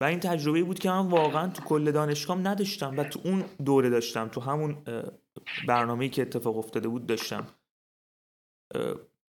و 0.00 0.04
این 0.04 0.20
تجربه 0.20 0.62
بود 0.62 0.78
که 0.78 0.90
من 0.90 1.08
واقعا 1.08 1.48
تو 1.48 1.62
کل 1.62 1.90
دانشگاه 1.90 2.38
نداشتم 2.38 2.98
و 2.98 3.04
تو 3.04 3.20
اون 3.24 3.44
دوره 3.64 3.90
داشتم 3.90 4.28
تو 4.28 4.40
همون 4.40 4.84
برنامه‌ای 5.68 6.10
که 6.10 6.22
اتفاق 6.22 6.58
افتاده 6.58 6.88
بود 6.88 7.06
داشتم. 7.06 7.46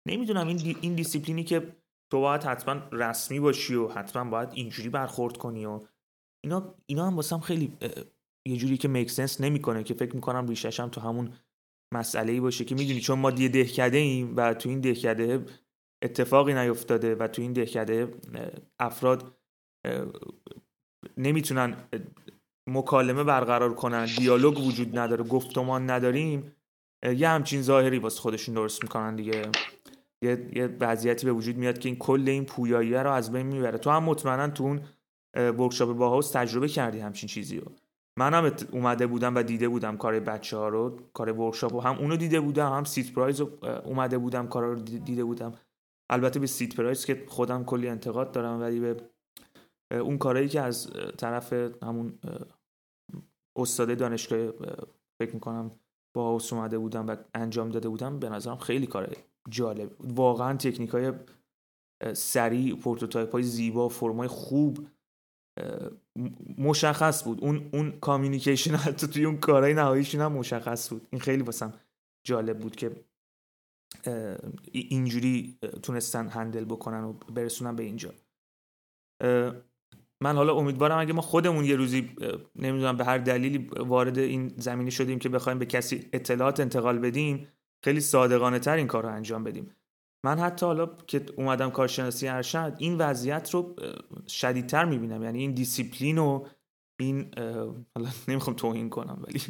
نمی‌دونم 0.06 0.48
این, 0.48 0.78
این 0.82 0.96
دیسیپلینی 0.96 1.44
که 1.44 1.76
تو 2.12 2.20
باید 2.20 2.44
حتما 2.44 2.82
رسمی 2.92 3.40
باشی 3.40 3.76
و 3.76 3.88
حتما 3.88 4.30
باید 4.30 4.50
اینجوری 4.54 4.90
برخورد 4.90 5.38
کنی 5.38 5.66
و 5.66 5.80
اینا 6.44 6.76
اینا 6.86 7.08
هم 7.08 7.16
واسم 7.16 7.40
خیلی 7.40 7.78
یه 8.48 8.58
جوری 8.58 8.78
که 8.78 8.88
میک 8.88 9.12
سنس 9.12 9.42
نمی‌کنه 9.42 9.84
که 9.84 9.94
فکر 9.94 10.16
می‌کنم 10.16 10.48
ریشش 10.48 10.80
هم 10.80 10.90
تو 10.90 11.02
همون 11.02 11.34
مسئله 11.94 12.32
ای 12.32 12.40
باشه 12.40 12.66
که 12.66 12.76
می‌دونی 12.76 13.00
چون 13.00 13.20
ما 13.20 13.32
دیگه 13.32 13.50
دهکده 13.50 13.98
ایم 13.98 14.34
و 14.38 14.54
تو 14.54 14.70
این 14.70 14.80
دهکده 14.80 15.46
اتفاقی 16.04 16.54
نیفتاده 16.54 17.16
و 17.16 17.28
تو 17.28 17.42
این 17.42 17.54
دهکده 17.54 18.14
افراد 18.80 19.36
نمی‌تونن 21.18 21.90
مکالمه 22.70 23.24
برقرار 23.24 23.74
کنن 23.74 24.06
دیالوگ 24.06 24.60
وجود 24.60 25.00
نداره 25.00 25.24
گفتمان 25.24 25.90
نداریم 25.90 26.56
یه 27.18 27.30
همچین 27.30 27.62
ظاهری 27.62 28.00
واسه 28.00 28.22
خودشون 28.22 28.56
درست 28.56 28.84
می‌کنن 28.84 29.16
دیگه. 29.16 29.42
یه, 30.22 30.50
یه 30.54 30.78
وضعیتی 30.80 31.26
به 31.26 31.34
وجود 31.34 31.58
میاد 31.58 31.78
که 31.78 31.90
این 31.90 31.98
کل 31.98 32.24
این 32.28 32.46
پویایی 32.46 32.94
رو 32.94 33.12
از 33.12 33.32
بین 33.32 33.48
می‌بره. 33.48 33.78
تو 33.78 33.90
هم 33.90 34.04
مطمئنا 34.04 34.50
تو 34.50 34.64
اون 34.64 34.82
workshop 35.36 35.98
باهاوس 35.98 36.32
تجربه 36.32 36.68
کردی 36.68 37.00
همچین 37.00 37.30
چیزی 37.30 37.60
رو. 37.60 37.72
منم 38.18 38.52
اومده 38.72 39.08
بودم 39.08 39.36
و 39.36 39.44
دیده 39.44 39.70
بودم 39.70 39.98
کار 39.98 40.20
بچه 40.20 40.58
ها 40.58 40.70
رو 40.70 41.00
کار 41.14 41.32
workshop 41.32 41.74
رو. 41.74 41.82
هم 41.82 41.98
اونو 41.98 42.18
دیده 42.18 42.40
بودم 42.40 42.72
هم 42.72 42.84
سیت 42.84 43.14
پرایز 43.14 43.42
اومده 43.86 44.18
بودم 44.18 44.48
کار 44.48 44.64
رو 44.64 44.76
دیده 44.82 45.24
بودم. 45.24 45.54
البته 46.10 46.40
به 46.40 46.48
سیت 46.48 46.76
پرایز 46.76 47.06
که 47.06 47.24
خودم 47.28 47.64
کلی 47.64 47.90
انتقاد 47.90 48.32
دارم 48.32 48.62
ولی 48.62 48.80
به 48.80 48.98
اون 49.92 50.18
کارهایی 50.18 50.48
که 50.50 50.62
از 50.62 50.92
طرف 51.18 51.54
همون 51.84 52.20
استاد 53.56 53.98
دانشگاه 53.98 54.52
فکر 55.20 55.34
می‌کنم 55.34 55.72
با 56.14 56.40
اومده 56.52 56.78
بودم 56.78 57.08
و 57.08 57.16
انجام 57.34 57.70
داده 57.70 57.90
بودم 57.90 58.20
به 58.20 58.30
نظرم 58.30 58.58
خیلی 58.58 58.88
کار 58.88 59.16
جالب. 59.50 59.92
واقعا 60.00 60.58
تکنیک 60.58 60.90
های 60.90 61.14
سریع 62.14 62.76
prototype 62.76 63.32
های 63.32 63.44
زیبا 63.44 63.90
فرمای 63.90 64.28
خوب 64.28 64.88
مشخص 66.58 67.24
بود. 67.24 67.42
اون 67.42 67.70
اون 67.74 68.00
communication 68.00 68.76
حتی 68.86 69.08
توی 69.08 69.26
اون 69.26 69.38
کارهای 69.38 69.74
نهاییشون 69.74 70.22
هم 70.22 70.32
مشخص 70.32 70.90
بود. 70.90 71.08
این 71.12 71.22
خیلی 71.22 71.44
واسم 71.44 71.74
جالب 72.28 72.60
بود 72.60 72.76
که 72.76 73.06
اینجوری 74.72 75.60
تونستن 75.84 76.28
handle 76.28 76.66
بکنن 76.66 77.04
و 77.04 77.14
برسونن 77.14 77.76
به 77.76 77.84
اینجا. 77.84 78.14
من 80.22 80.36
حالا 80.36 80.56
امیدوارم 80.56 81.00
اگه 81.00 81.14
ما 81.14 81.22
خودمون 81.22 81.66
یه 81.66 81.76
روزی 81.76 82.16
نمی‌دونم 82.56 82.98
به 82.98 83.06
هر 83.06 83.18
دلیلی 83.18 83.58
وارد 83.78 84.18
این 84.18 84.48
زمینی 84.58 84.92
شدیم 84.92 85.20
که 85.20 85.30
بخوایم 85.30 85.60
به 85.60 85.66
کسی 85.66 86.10
اطلاعات 86.14 86.60
انتقال 86.60 87.00
بدیم 87.00 87.48
خیلی 87.84 88.00
صادقانه 88.00 88.60
تر 88.60 88.76
این 88.76 88.88
کار 88.88 89.04
رو 89.04 89.10
انجام 89.10 89.44
بدیم. 89.44 89.72
من 90.24 90.40
حتی 90.40 90.66
حالا 90.66 90.90
که 91.08 91.26
اومدم 91.38 91.70
کارشناسی 91.70 92.28
ارشد 92.28 92.76
این 92.78 92.98
وضعیت 92.98 93.50
رو 93.54 93.76
شدیدتر 94.28 94.86
می‌بینم. 94.86 95.24
یعنی 95.24 95.40
این 95.40 95.52
دیسیپلین 95.52 96.18
و 96.18 96.46
این 97.00 97.32
حالا 97.96 98.10
نمی‌خوام 98.28 98.56
توهین 98.56 98.90
کنم 98.90 99.24
ولی 99.28 99.42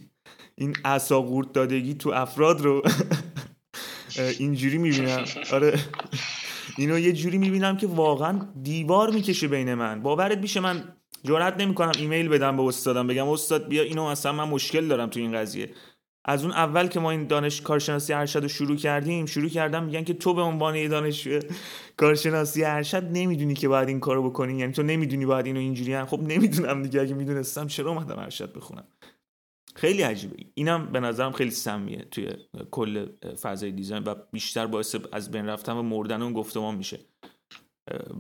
این 0.56 0.76
عصا 0.86 1.08
قورت 1.08 1.52
دادگی 1.52 1.94
تو 1.94 2.10
افراد 2.10 2.62
رو 2.62 2.82
اینجوری 4.40 4.78
می‌بینم. 4.78 5.26
آره. 5.52 5.80
اینو 6.78 7.00
یه 7.00 7.14
جوری 7.14 7.38
می‌بینم 7.38 7.78
که 7.78 7.88
واقعا 7.88 8.40
دیوار 8.64 9.10
می‌کشه 9.10 9.48
بین 9.48 9.74
من. 9.74 10.02
باورت 10.02 10.38
میشه 10.38 10.60
من 10.60 10.84
جرئت 11.24 11.58
نمی‌کنم 11.58 11.92
ایمیل 11.98 12.28
بدم 12.30 12.58
به 12.58 12.64
استادم 12.64 13.08
بگم 13.08 13.28
استاد 13.28 13.68
بیا 13.68 13.84
اینو 13.84 14.10
مثلا 14.10 14.32
من 14.32 14.44
مشکل 14.50 14.88
دارم 14.88 15.10
تو 15.10 15.20
این 15.20 15.34
قضیه. 15.34 15.70
از 16.26 16.44
اون 16.44 16.52
اول 16.52 16.88
که 16.88 17.00
ما 17.00 17.12
این 17.12 17.28
دانش 17.28 17.62
کارشناسی 17.62 18.14
ارشد 18.14 18.42
رو 18.42 18.48
شروع 18.48 18.78
کردیم 18.78 19.26
شروع 19.26 19.50
کردم 19.50 19.84
میگن 19.84 20.04
که 20.04 20.14
تو 20.14 20.34
به 20.34 20.42
عنوان 20.42 20.76
یه 20.76 20.88
دانش 20.88 21.28
کارشناسی 21.98 22.64
ارشد 22.64 23.04
نمی‌دونی 23.04 23.54
که 23.54 23.68
باید 23.68 23.88
این 23.88 24.00
کارو 24.00 24.30
بکنی 24.30 24.58
یعنی 24.58 24.74
تو 24.74 24.84
نمی‌دونی 24.84 25.26
باید 25.26 25.46
اینو 25.46 25.60
اینجوری 25.60 25.94
هم. 25.94 26.06
خب 26.06 26.20
نمی‌دونم 26.20 26.84
دیگه 26.84 27.02
اگه 27.02 27.14
می‌دونستم 27.14 27.68
چرا 27.68 27.92
اومدم 27.92 28.20
ارشد 28.20 28.54
بخونم؟ 28.54 28.88
خیلی 29.76 30.02
عجیبه. 30.02 30.36
اینم 30.54 30.86
به 30.86 31.00
نظرم 31.00 31.32
خیلی 31.32 31.52
سمیه 31.52 32.06
توی 32.12 32.30
کل 32.72 33.06
فضای 33.42 33.72
دیزاین 33.72 34.04
و 34.04 34.16
بیشتر 34.32 34.68
باعث 34.68 34.96
از 35.12 35.32
بین 35.32 35.46
رفتن 35.46 35.74
و 35.74 35.82
مردن 35.82 36.22
اون 36.22 36.34
گفتمان 36.34 36.76
میشه. 36.76 37.00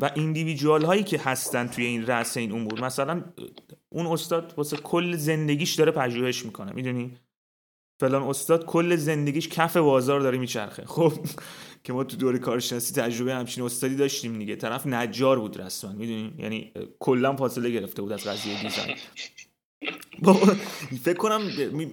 و 0.01 0.11
ایندیویدوال 0.15 0.85
هایی 0.85 1.03
که 1.03 1.19
هستن 1.19 1.67
توی 1.67 1.85
این 1.85 2.05
رأس 2.05 2.37
این 2.37 2.51
امور 2.51 2.85
مثلا 2.85 3.23
اون 3.89 4.05
استاد 4.05 4.53
واسه 4.57 4.77
کل 4.77 5.15
زندگیش 5.15 5.73
داره 5.73 5.91
پژوهش 5.91 6.45
می‌کنه 6.45 6.71
می‌دونی؟ 6.73 7.17
فلان 7.99 8.23
استاد 8.23 8.65
کل 8.65 8.95
زندگیش 8.95 9.47
کف 9.47 9.77
بازار 9.77 10.19
داره 10.19 10.37
میچرخه. 10.37 10.85
خب 10.85 11.13
که 11.83 11.93
ما 11.93 12.03
تو 12.03 12.17
دوره 12.17 12.39
کارشناسی 12.39 12.93
تجربه 12.93 13.33
همچین 13.33 13.63
استادی 13.63 13.95
داشتیم 13.95 14.39
دیگه. 14.39 14.55
طرف 14.55 14.87
نجار 14.87 15.39
بود 15.39 15.61
رسما 15.61 15.91
می‌دونی؟ 15.91 16.33
یعنی 16.37 16.73
کلا 16.99 17.35
فاصله 17.35 17.69
گرفته 17.69 18.01
بود 18.01 18.11
از 18.11 18.23
قضیه 18.23 18.63
دیزاین. 18.63 18.95
فکر 21.03 21.17
کنم 21.17 21.41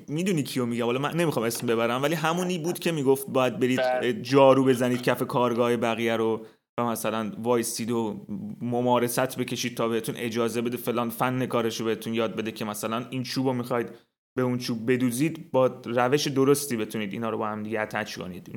می‌دونی 0.09 0.43
کیو 0.43 0.67
میگم. 0.67 0.85
حالا 0.85 0.99
من 0.99 1.17
نمی‌خوام 1.17 1.47
اسم 1.47 1.67
ببرم 1.67 2.03
ولی 2.03 2.15
همونی 2.15 2.59
بود 2.59 2.79
که 2.79 2.93
می‌گفت 2.93 3.27
باید 3.29 3.59
برید 3.59 3.81
بله. 3.81 4.13
جارو 4.13 4.65
بزنید 4.65 5.03
کف 5.03 5.23
کارگاه 5.23 5.77
بقیه 5.77 6.17
رو 6.17 6.47
و 6.79 6.85
مثلا 6.85 7.33
وایسید 7.39 7.91
و 7.91 8.27
ممارست 8.61 9.39
بکشید 9.39 9.77
تا 9.77 9.89
بهتون 9.89 10.15
اجازه 10.17 10.63
بده 10.63 10.77
فلان 10.77 11.11
فن 11.11 11.47
کارش 11.47 11.81
رو 11.81 11.87
بهتون 11.87 12.15
یاد 12.15 12.37
بده 12.37 12.53
که 12.53 12.65
مثلا 12.65 13.07
این 13.11 13.23
چوب 13.23 13.47
رو 13.47 13.53
می‌خواید 13.53 13.89
به 14.37 14.43
اون 14.43 14.59
چوب 14.59 14.93
بدوزید 14.93 15.51
با 15.51 15.67
روش 15.85 16.27
درستی 16.27 16.77
بتونید 16.77 17.13
اینا 17.13 17.31
رو 17.31 17.39
با 17.39 17.49
هم 17.49 17.63
دیگه 17.63 17.81
اتچ 17.81 18.19
کنید. 18.19 18.51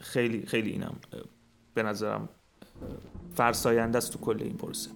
خیلی 0.00 0.46
خیلی 0.46 0.70
اینم 0.70 0.96
به 1.74 1.82
نظرم 1.82 2.28
فرساینده 3.34 3.98
است 3.98 4.12
تو 4.12 4.18
کل 4.18 4.42
این 4.42 4.56
پروسه. 4.56 4.90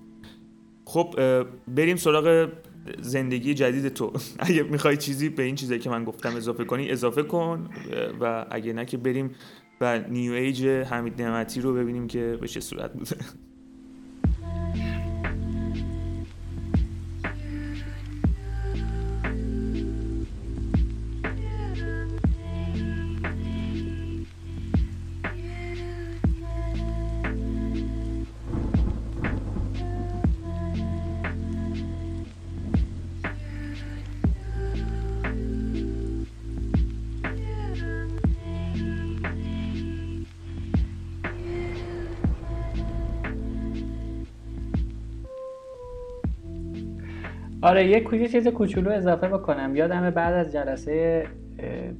خب 0.84 1.14
بریم 1.68 1.96
سراغ 1.96 2.52
زندگی 3.00 3.54
جدید 3.54 3.88
تو. 3.88 4.12
اگه 4.38 4.62
می‌خوای 4.62 4.96
چیزی 4.96 5.28
به 5.28 5.42
این 5.42 5.54
چیزی 5.54 5.78
که 5.78 5.90
من 5.90 6.04
گفتم 6.04 6.36
اضافه 6.36 6.64
کنی 6.64 6.90
اضافه 6.90 7.22
کن 7.22 7.70
و 8.20 8.46
اگه 8.50 8.72
نه 8.72 8.84
که 8.84 8.96
بریم 8.96 9.34
و 9.80 9.98
نیو 9.98 10.32
ایج 10.32 10.66
حمید 10.66 11.22
نعمتی 11.22 11.60
رو 11.60 11.74
ببینیم 11.74 12.06
که 12.06 12.38
به 12.40 12.48
چه 12.48 12.60
صورت 12.60 12.92
بوده. 12.92 13.16
آره 47.64 47.86
یه 47.86 48.28
چیز 48.28 48.48
کوچولو 48.48 48.90
اضافه 48.90 49.28
بکنم. 49.28 49.76
یادم 49.76 50.10
بعد 50.10 50.34
از 50.34 50.52
جلسه 50.52 51.26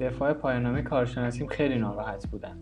دفاع 0.01 0.33
پایانامه 0.33 0.83
کارشناسیم 0.83 1.47
خیلی 1.47 1.79
ناراحت 1.79 2.27
بودم 2.27 2.57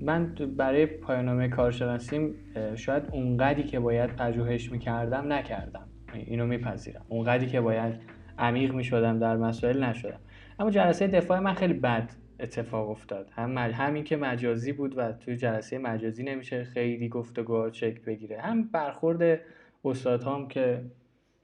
من 0.00 0.34
برای 0.56 0.86
پایانامه 0.86 1.48
کارشناسیم 1.48 2.34
شاید 2.74 3.02
اونقدی 3.12 3.62
که 3.62 3.80
باید 3.80 4.16
پژوهش 4.16 4.72
می‌کردم 4.72 5.32
نکردم. 5.32 5.88
اینو 6.14 6.46
میپذیرم. 6.46 7.04
اونقدی 7.08 7.46
که 7.46 7.60
باید 7.60 7.94
عمیق 8.38 8.74
می‌شدم 8.74 9.18
در 9.18 9.36
مسائل 9.36 9.84
نشدم. 9.84 10.20
اما 10.58 10.70
جلسه 10.70 11.06
دفاع 11.06 11.38
من 11.38 11.54
خیلی 11.54 11.74
بد 11.74 12.10
اتفاق 12.40 12.90
افتاد. 12.90 13.30
هم 13.30 13.58
همین 13.58 14.04
که 14.04 14.16
مجازی 14.16 14.72
بود 14.72 14.98
و 14.98 15.12
توی 15.12 15.36
جلسه 15.36 15.78
مجازی 15.78 16.22
نمیشه 16.22 16.64
خیلی 16.64 17.08
گفتگو 17.08 17.70
شکل 17.72 18.00
بگیره. 18.06 18.40
هم 18.40 18.62
برخورد 18.62 19.40
استادهام 19.84 20.48
که 20.48 20.80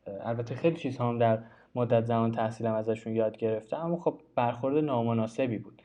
البته 0.07 0.55
خیلی 0.55 0.77
چیزها 0.77 1.09
هم 1.09 1.19
در 1.19 1.39
مدت 1.75 2.05
زمان 2.05 2.33
تحصیلم 2.33 2.75
ازشون 2.75 3.15
یاد 3.17 3.37
گرفتم 3.37 3.77
اما 3.77 3.97
خب 3.97 4.21
برخورد 4.35 4.77
نامناسبی 4.77 5.59
بود. 5.59 5.83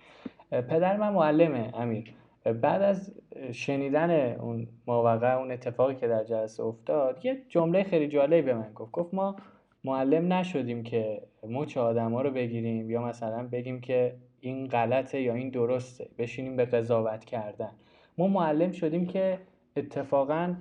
پدر 0.51 0.97
من 0.97 1.13
معلمه 1.13 1.71
امیر. 1.73 2.13
بعد 2.61 2.81
از 2.81 3.13
شنیدن 3.51 4.35
اون 4.35 4.67
موقع 4.87 5.37
اون 5.37 5.51
اتفاقی 5.51 5.95
که 5.95 6.07
در 6.07 6.23
جلسه 6.23 6.63
افتاد 6.63 7.25
یه 7.25 7.41
جمله 7.49 7.83
خیلی 7.83 8.07
جالبی 8.07 8.41
به 8.41 8.53
من 8.53 8.73
گفت. 8.73 8.91
گفت 8.91 9.13
ما 9.13 9.35
معلم 9.83 10.33
نشدیم 10.33 10.83
که 10.83 11.21
مچ 11.47 11.77
آدم 11.77 12.13
ها 12.13 12.21
رو 12.21 12.31
بگیریم 12.31 12.91
یا 12.91 13.01
مثلا 13.01 13.47
بگیم 13.47 13.81
که 13.81 14.15
این 14.39 14.67
غلطه 14.67 15.21
یا 15.21 15.33
این 15.33 15.49
درسته 15.49 16.09
بشینیم 16.17 16.55
به 16.55 16.65
قضاوت 16.65 17.25
کردن. 17.25 17.71
ما 18.17 18.27
معلم 18.27 18.71
شدیم 18.71 19.07
که 19.07 19.39
اتفاقا 19.77 20.55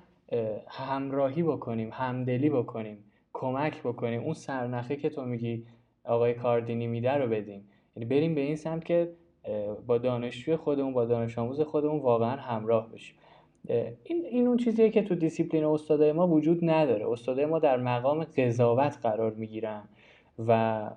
همراهی 0.68 1.42
بکنیم 1.42 1.90
همدلی 1.92 2.50
بکنیم. 2.50 3.04
کمک 3.38 3.82
بکنیم 3.82 4.20
اون 4.20 4.34
سرنخی 4.34 4.96
که 4.96 5.10
تو 5.10 5.24
میگی 5.24 5.66
آقای 6.04 6.34
کاردینی 6.34 6.86
میده 6.86 7.12
رو 7.12 7.28
بدیم 7.28 7.68
یعنی 7.96 8.08
بریم 8.08 8.34
به 8.34 8.40
این 8.40 8.56
سمت 8.56 8.84
که 8.84 9.12
با 9.86 9.98
دانشجوی 9.98 10.56
خودمون 10.56 10.92
با 10.92 11.04
دانش 11.04 11.38
آموز 11.38 11.60
خودمون 11.60 12.00
واقعا 12.00 12.36
همراه 12.36 12.92
بشیم. 12.92 13.16
این 14.04 14.24
این 14.30 14.46
اون 14.46 14.56
چیزیه 14.56 14.90
که 14.90 15.02
تو 15.02 15.14
دیسیپلین 15.14 15.64
استادای 15.64 16.12
ما 16.12 16.28
وجود 16.28 16.58
نداره. 16.62 17.10
استادای 17.10 17.46
ما 17.46 17.58
در 17.58 17.76
مقام 17.76 18.24
قضاوت 18.24 18.98
قرار 19.02 19.34
می‌گیرن 19.34 19.82
و 20.38 20.90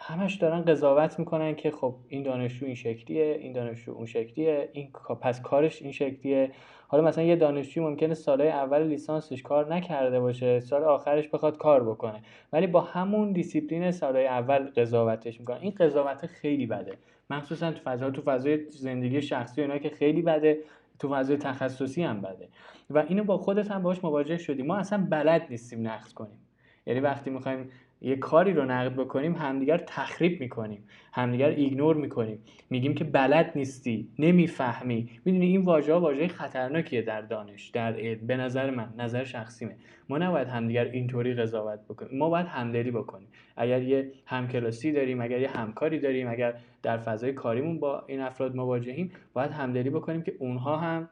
همش 0.00 0.34
دارن 0.34 0.62
قضاوت 0.62 1.18
می‌کنن 1.18 1.54
که 1.54 1.70
خب 1.70 1.94
این 2.08 2.22
دانشجو 2.22 2.66
این 2.66 2.74
شکلیه 2.74 3.38
این 3.40 3.52
دانشجو 3.52 3.92
اون 3.92 4.06
شکلیه 4.06 4.68
این 4.72 4.92
پس 5.20 5.42
کارش 5.42 5.82
این 5.82 5.92
شکلیه. 5.92 6.50
حالا 6.88 7.04
مثلا 7.04 7.24
یه 7.24 7.36
دانشجو 7.36 7.82
ممکنه 7.82 8.14
سالهای 8.14 8.50
اول 8.50 8.82
لیسانسش 8.82 9.42
کار 9.42 9.74
نکرده 9.74 10.20
باشه 10.20 10.60
سال 10.60 10.84
آخرش 10.84 11.28
بخواد 11.28 11.56
کار 11.56 11.84
بکنه. 11.84 12.22
ولی 12.52 12.66
با 12.66 12.80
همون 12.80 13.32
دیسیپلین 13.32 13.90
سالهای 13.90 14.26
اول 14.26 14.58
قضاوتش 14.58 15.40
می‌کنه. 15.40 15.58
این 15.60 15.74
قضاوت 15.80 16.26
خیلی 16.26 16.66
بده. 16.66 16.92
مخصوصا 17.30 17.72
تو 17.72 17.80
فضا 17.84 18.10
تو 18.10 18.22
فضای 18.22 18.70
زندگی 18.70 19.22
شخصی 19.22 19.60
اینا 19.60 19.78
که 19.78 19.88
خیلی 19.88 20.22
بده 20.22 20.58
تو 20.98 21.08
فضای 21.08 21.36
تخصصی 21.36 22.02
هم 22.02 22.20
بده. 22.20 22.48
و 22.90 22.98
اینو 22.98 23.24
با 23.24 23.38
خودت 23.38 23.70
هم 23.70 23.82
باش 23.82 24.04
مواجه 24.04 24.38
شدیم 24.38 24.66
ما 24.66 24.76
اصلا 24.76 25.06
بلد 25.10 25.46
نیستیم 25.50 25.88
نقد 25.88 26.12
کنیم. 26.12 26.38
یعنی 26.86 27.00
وقتی 27.00 27.30
می‌خوایم 27.30 27.70
یه 28.00 28.16
کاری 28.16 28.52
رو 28.52 28.64
نقد 28.64 28.94
بکنیم 28.94 29.34
همدیگر 29.34 29.78
تخریب 29.78 30.40
می‌کنیم 30.40 30.84
همدیگر 31.12 31.48
ایگنور 31.48 31.96
می‌کنیم. 31.96 32.38
میگیم 32.70 32.94
که 32.94 33.04
بلد 33.04 33.52
نیستی 33.56 34.08
نمی‌فهمی. 34.18 35.10
می‌دونی 35.24 35.46
این 35.46 35.60
واژه 35.60 35.92
ها 35.92 36.00
واژه 36.00 36.28
خطرناکیه 36.28 37.02
در 37.02 37.20
دانش 37.20 37.68
در 37.68 37.92
علم. 37.92 38.26
به 38.26 38.36
نظر 38.36 38.70
من 38.70 38.88
نظر 38.98 39.24
شخصیمه 39.24 39.76
ما 40.08 40.18
نباید 40.18 40.48
همدیگر 40.48 40.84
اینطوری 40.84 41.34
قضاوت 41.34 41.80
بکنیم. 41.88 42.18
ما 42.18 42.30
باید 42.30 42.46
همدلی 42.46 42.90
بکنیم. 42.90 43.28
اگر 43.56 43.82
یه 43.82 44.12
همکلاسی 44.26 44.92
داریم 44.92 45.20
اگر 45.20 45.40
یه 45.40 45.48
همکاری 45.48 45.98
داریم 45.98 46.28
اگر 46.28 46.54
در 46.82 46.98
فضای 46.98 47.32
کاریمون 47.32 47.80
با 47.80 48.04
این 48.06 48.20
افراد 48.20 48.56
مواجهیم 48.56 49.12
باید 49.32 49.50
همدلی 49.50 49.90
بکنیم 49.90 50.22
که 50.22 50.34
اونها 50.38 50.76
هم 50.76 51.08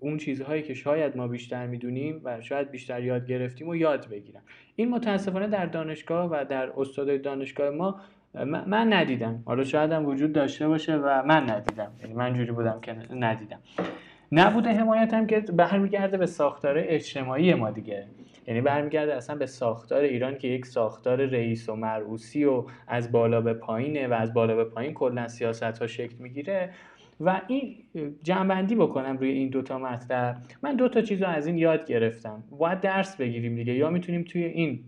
اون 0.00 0.16
چیزهایی 0.16 0.62
که 0.62 0.74
شاید 0.74 1.16
ما 1.16 1.28
بیشتر 1.28 1.66
می‌دونیم 1.66 2.20
و 2.24 2.40
شاید 2.40 2.70
بیشتر 2.70 3.02
یاد 3.02 3.26
گرفتیم 3.26 3.68
و 3.68 3.76
یاد 3.76 4.08
بگیرن. 4.08 4.42
این 4.76 4.90
متاسفانه 4.90 5.46
در 5.46 5.66
دانشگاه 5.66 6.30
و 6.30 6.44
در 6.48 6.72
استادای 6.76 7.18
دانشگاه 7.18 7.70
ما 7.70 8.00
من 8.44 8.92
ندیدم. 8.92 9.42
حالا 9.46 9.64
شاید 9.64 9.92
هم 9.92 10.06
وجود 10.06 10.32
داشته 10.32 10.68
باشه 10.68 10.96
و 10.96 11.22
من 11.26 11.50
ندیدم. 11.50 11.92
یعنی 12.00 12.14
من 12.14 12.34
جوری 12.34 12.52
بودم 12.52 12.80
که 12.80 12.96
ندیدم. 13.14 13.58
نبوده 14.32 14.70
حمایت 14.70 15.14
هم 15.14 15.26
که 15.26 15.40
برمیگرده 15.40 16.16
به 16.16 16.26
ساختار 16.26 16.74
اجتماعی 16.78 17.54
ما 17.54 17.70
دیگه. 17.70 18.06
یعنی 18.46 18.60
برمیگرده 18.60 19.14
اصلا 19.14 19.36
به 19.36 19.46
ساختار 19.46 20.00
ایران 20.00 20.38
که 20.38 20.48
یک 20.48 20.66
ساختار 20.66 21.26
رئیس 21.26 21.68
و 21.68 21.76
مرعوسی 21.76 22.44
و 22.44 22.64
از 22.88 23.12
بالا 23.12 23.40
به 23.40 23.54
پایینه 23.54 24.08
و 24.08 24.12
از 24.12 24.34
بالا 24.34 24.56
به 24.56 24.64
پایین 24.64 24.94
کلا 24.94 25.28
سیاست 25.28 25.62
ها 25.78 25.86
شکل 25.86 26.14
می‌گیره. 26.18 26.70
و 27.20 27.40
این 27.48 27.76
جنبندی 28.22 28.74
بکنم 28.74 29.16
روی 29.16 29.30
این 29.30 29.48
دوتا 29.48 29.78
مطلب. 29.78 30.36
من 30.62 30.76
دوتا 30.76 31.02
چیز 31.02 31.22
رو 31.22 31.28
از 31.28 31.46
این 31.46 31.58
یاد 31.58 31.86
گرفتم. 31.86 32.44
باید 32.50 32.80
درس 32.80 33.16
بگیریم 33.16 33.56
دیگه. 33.56 33.74
یا 33.74 33.90
می‌تونیم 33.90 34.22
توی 34.22 34.44
این 34.44 34.80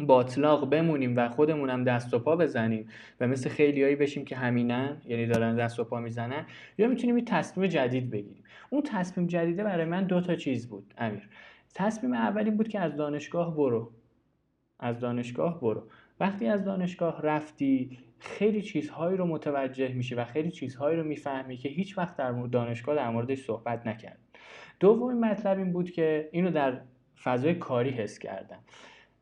باطلاق 0.00 0.70
بمونیم 0.70 1.16
و 1.16 1.28
خودمونم 1.28 1.84
دست 1.84 2.14
و 2.14 2.18
پا 2.18 2.36
بزنیم 2.36 2.88
و 3.20 3.26
مثل 3.26 3.50
خیلیایی 3.50 3.96
بشیم 3.96 4.24
که 4.24 4.36
همینن 4.36 4.96
یعنی 5.06 5.26
دارن 5.26 5.56
دست 5.56 5.80
و 5.80 5.84
پا 5.84 6.00
می‌زنن. 6.00 6.46
یا 6.78 6.88
می‌تونیم 6.88 7.16
این 7.16 7.24
تصمیم 7.24 7.66
جدید 7.66 8.10
بگیریم. 8.10 8.44
اون 8.70 8.82
تصمیم 8.82 9.26
جدیده 9.26 9.64
برای 9.64 9.84
من 9.84 10.04
دو 10.04 10.20
تا 10.20 10.34
چیز 10.34 10.68
بود 10.68 10.94
امیر. 10.98 11.28
تصمیم 11.74 12.12
اولی 12.12 12.50
بود 12.50 12.68
که 12.68 12.80
از 12.80 12.96
دانشگاه 12.96 13.56
برو. 13.56 13.90
از 14.80 15.00
دانشگاه 15.00 15.60
برو. 15.60 15.82
وقتی 16.20 16.46
از 16.46 16.64
دانشگاه 16.64 17.22
رفتی 17.22 17.98
خیلی 18.18 18.62
چیزهایی 18.62 19.16
رو 19.16 19.26
متوجه 19.26 19.88
میشی 19.88 20.14
و 20.14 20.24
خیلی 20.24 20.50
چیزهایی 20.50 20.96
رو 20.96 21.04
می‌فهمی 21.04 21.56
که 21.56 21.68
هیچ 21.68 21.98
وقت 21.98 22.16
در 22.16 22.32
مورد 22.32 22.50
دانشگاه 22.50 22.96
در 22.96 23.10
موردش 23.10 23.44
صحبت 23.44 23.86
نکرد. 23.86 24.18
دومین 24.80 25.20
مطلب 25.20 25.58
این 25.58 25.72
بود 25.72 25.90
که 25.90 26.28
اینو 26.32 26.50
در 26.50 26.80
فضای 27.22 27.54
کاری 27.54 27.90
حس 27.90 28.18
کردم 28.18 28.58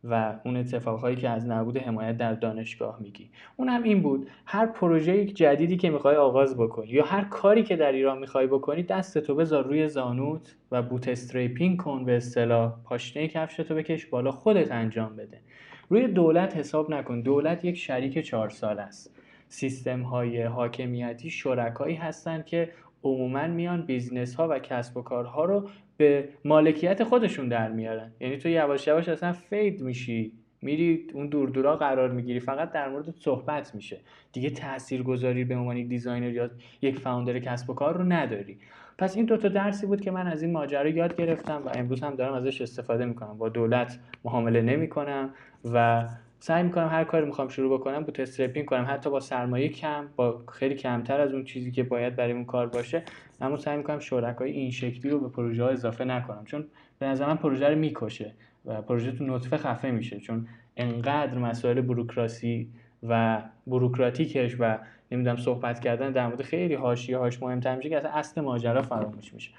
و 0.05 0.41
اون 0.45 0.57
اتفاقهایی 0.57 1.17
که 1.17 1.29
از 1.29 1.47
نبود 1.47 1.79
حمایت 1.79 2.17
در 2.17 2.35
دانشگاه 2.35 2.99
میگی. 3.01 3.31
اون 3.57 3.69
هم 3.69 3.83
این 3.83 4.03
بود 4.03 4.31
هر 4.47 4.67
پروژه 4.67 5.25
جدیدی 5.25 5.77
که 5.77 5.91
می‌خوای 5.91 6.17
آغاز 6.17 6.57
بکنی 6.57 6.89
یا 6.89 7.05
هر 7.05 7.25
کاری 7.25 7.63
که 7.63 7.77
در 7.77 7.93
ایران 7.93 8.19
می‌خوای 8.19 8.47
بکنی 8.47 8.83
دستتو 8.83 9.35
بذار 9.35 9.65
روی 9.65 9.89
زانوت 9.89 10.57
و 10.71 10.83
بوت 10.83 11.09
استریپینگ 11.09 11.79
کن 11.79 12.05
به 12.05 12.17
اصطلاح 12.17 12.83
پاشنه 12.85 13.29
کفشتو 13.29 13.75
بکش 13.75 14.07
بالا 14.07 14.31
خودت 14.31 14.73
انجام 14.73 15.17
بده. 15.17 15.41
روی 15.89 16.09
دولت 16.09 16.57
حساب 16.57 16.91
نکن. 16.91 17.21
دولت 17.21 17.65
یک 17.65 17.77
شریک 17.77 18.19
چهار 18.19 18.51
سال 18.51 18.79
است. 18.79 19.17
سیستم 19.49 20.03
های 20.03 20.43
حاکمیتی 20.43 21.31
شرکایی 21.31 21.97
هستند 21.97 22.45
که 22.47 22.73
عموما 23.05 23.47
میان 23.47 23.87
business 23.87 24.35
ها 24.35 24.49
و 24.51 24.59
کسب 24.59 24.97
و 24.97 25.03
کارها 25.03 25.45
رو 25.45 25.69
به 25.97 26.29
مالکیت 26.45 27.05
خودشون 27.05 27.49
در 27.49 27.69
میارن. 27.73 28.13
یعنی 28.21 28.37
تو 28.37 28.49
یواش 28.49 28.87
یواش 28.87 29.09
اصلا 29.09 29.33
fade 29.33 29.83
میشی. 29.83 30.33
میری 30.63 31.07
اون 31.13 31.29
دور 31.29 31.49
دورا 31.49 31.77
قرار 31.77 32.11
می‌گیری. 32.11 32.41
فقط 32.41 32.73
در 32.73 32.89
مورد 32.89 33.11
صحبت 33.11 33.75
میشه. 33.75 34.01
دیگه 34.33 34.51
تاثیرگذاری 34.51 35.45
به 35.45 35.57
عنوان 35.57 35.77
یک 35.77 35.89
designer 35.89 36.31
یا 36.31 36.51
یک 36.83 36.99
founder 36.99 37.39
کسب 37.39 37.71
و 37.71 37.75
کار 37.75 37.97
رو 37.97 38.05
نداری. 38.05 38.59
پس 39.03 39.17
این 39.17 39.25
دوتا 39.27 39.49
درسی 39.49 39.87
بود 39.87 40.01
که 40.01 40.11
من 40.11 40.27
از 40.27 40.43
این 40.43 40.53
ماجرا 40.53 40.89
یاد 40.89 41.17
گرفتم 41.17 41.63
و 41.67 41.71
امروز 41.75 42.03
هم 42.03 42.15
دارم 42.15 42.35
ازش 42.35 42.61
استفاده 42.61 43.05
می‌کنم. 43.05 43.39
با 43.39 43.49
دولت 43.49 43.99
معامله 44.25 44.63
نمی‌کنم 44.63 45.31
و 45.73 46.09
سعی 46.41 46.63
می‌کنم 46.63 46.89
هر 46.89 47.05
کاری 47.05 47.27
می‌خوام 47.27 47.49
شروع 47.49 47.79
بکنم 47.79 48.05
bootstrapping 48.05 48.67
کنم. 48.67 48.87
حتی 48.89 49.11
با 49.11 49.21
سرمایه 49.21 49.69
کم 49.69 50.05
با 50.17 50.43
خیلی 50.53 50.75
کمتر 50.75 51.21
از 51.21 51.33
اون 51.33 51.45
چیزی 51.45 51.71
که 51.71 51.83
باید 51.83 52.17
برای 52.17 52.33
اون 52.33 52.45
کار 52.45 52.67
باشه 52.67 53.03
اما 53.41 53.57
سعی 53.57 53.77
می‌کنم 53.77 53.99
شرکای 53.99 54.51
این 54.51 54.71
شکلی 54.71 55.11
رو 55.11 55.21
به 55.21 55.29
پروژه 55.29 55.63
ها 55.63 55.69
اضافه 55.69 56.05
نکنم. 56.05 56.45
چون 56.45 56.65
به 56.99 57.07
نظر 57.07 57.27
من 57.27 57.37
پروژه 57.37 57.69
رو 57.69 57.79
می‌کشه 57.79 58.35
و 58.67 58.83
پروژه 58.83 59.13
تو 59.13 59.25
نطفه 59.25 59.57
خفه 59.57 59.91
میشه. 59.91 60.21
چون 60.21 60.47
انقدر 60.77 61.39
مسائل 61.39 61.81
بروکراسی 61.81 62.69
و 63.03 63.43
بروکراتیکش 63.67 64.57
و 64.59 64.79
نمی‌دونم 65.13 65.37
صحبت 65.37 65.81
کردن 65.81 66.13
در 66.13 66.27
مورد 66.27 66.43
خیلی 66.43 66.75
حاشیه 66.75 67.19
هاش 67.19 67.43
مهمتر 67.43 67.77
میشه 67.77 67.89
که 67.89 67.97
اصلا 67.97 68.11
اصل 68.11 68.41
ماجرا 68.41 68.83
فراموش 68.83 69.35
میشه. 69.35 69.51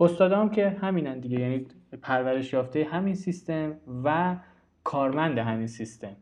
استادام 0.00 0.50
که 0.50 0.76
همینن 0.80 1.18
دیگه 1.18 1.40
یعنی 1.40 1.66
پرورش 2.02 2.52
یافته 2.52 2.84
همین 2.84 3.14
سیستم 3.14 3.76
و 4.04 4.36
کارمند 4.84 5.38
همین 5.38 5.66
سیستم. 5.66 6.16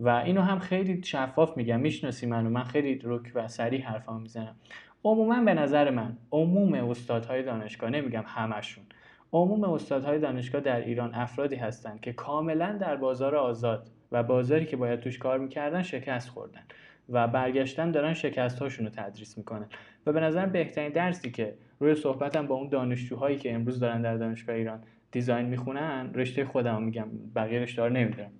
و 0.00 0.08
اینو 0.08 0.40
هم 0.40 0.58
خیلی 0.58 1.02
شفاف 1.02 1.56
میگم 1.56 1.80
می‌شناسی 1.80 2.26
منو 2.26 2.50
من 2.50 2.64
خیلی 2.64 3.00
رک 3.04 3.32
و 3.34 3.48
سریع 3.48 3.82
حرفام 3.82 4.22
می‌زنم. 4.22 4.56
عموما 5.04 5.44
به 5.44 5.54
نظر 5.54 5.90
من 5.90 6.16
عموم 6.32 6.74
استادهای 6.74 7.42
دانشگاه 7.42 7.90
نمیگم 7.90 8.24
همشون 8.26 8.84
عموم 9.32 9.64
استادهای 9.64 10.18
دانشگاه 10.18 10.60
در 10.60 10.80
ایران 10.80 11.14
افرادی 11.14 11.56
هستند 11.56 12.00
که 12.00 12.12
کاملا 12.12 12.78
در 12.80 12.96
بازار 12.96 13.36
آزاد 13.36 13.90
و 14.12 14.22
بازاری 14.22 14.66
که 14.66 14.76
باید 14.76 15.00
توش 15.00 15.18
کار 15.18 15.38
می‌کردن 15.38 15.82
شکست 15.82 16.28
خوردن. 16.28 16.62
و 17.08 17.28
برگشتن 17.28 17.90
دارن 17.90 18.14
شکست 18.14 18.58
هاشون 18.58 18.86
رو 18.86 18.92
تدریس 18.96 19.38
می‌کنن. 19.38 19.66
و 20.06 20.12
به 20.12 20.20
نظر 20.20 20.46
بهترین 20.46 20.92
درسی 20.92 21.30
که 21.30 21.54
روی 21.80 21.94
صحبتم 21.94 22.46
با 22.46 22.54
اون 22.54 22.68
دانشجوهایی 22.68 23.36
که 23.36 23.54
امروز 23.54 23.80
دارن 23.80 24.02
در 24.02 24.16
دانشگاه 24.16 24.56
ایران 24.56 24.82
دیزاین 25.10 25.46
می‌خونن 25.46 26.10
رشته 26.14 26.44
خودم 26.44 26.82
میگم 26.82 27.08
بقیه 27.36 27.60
رشته 27.60 27.82
رو 27.82 27.88
نمی‌دونم. 27.88 28.30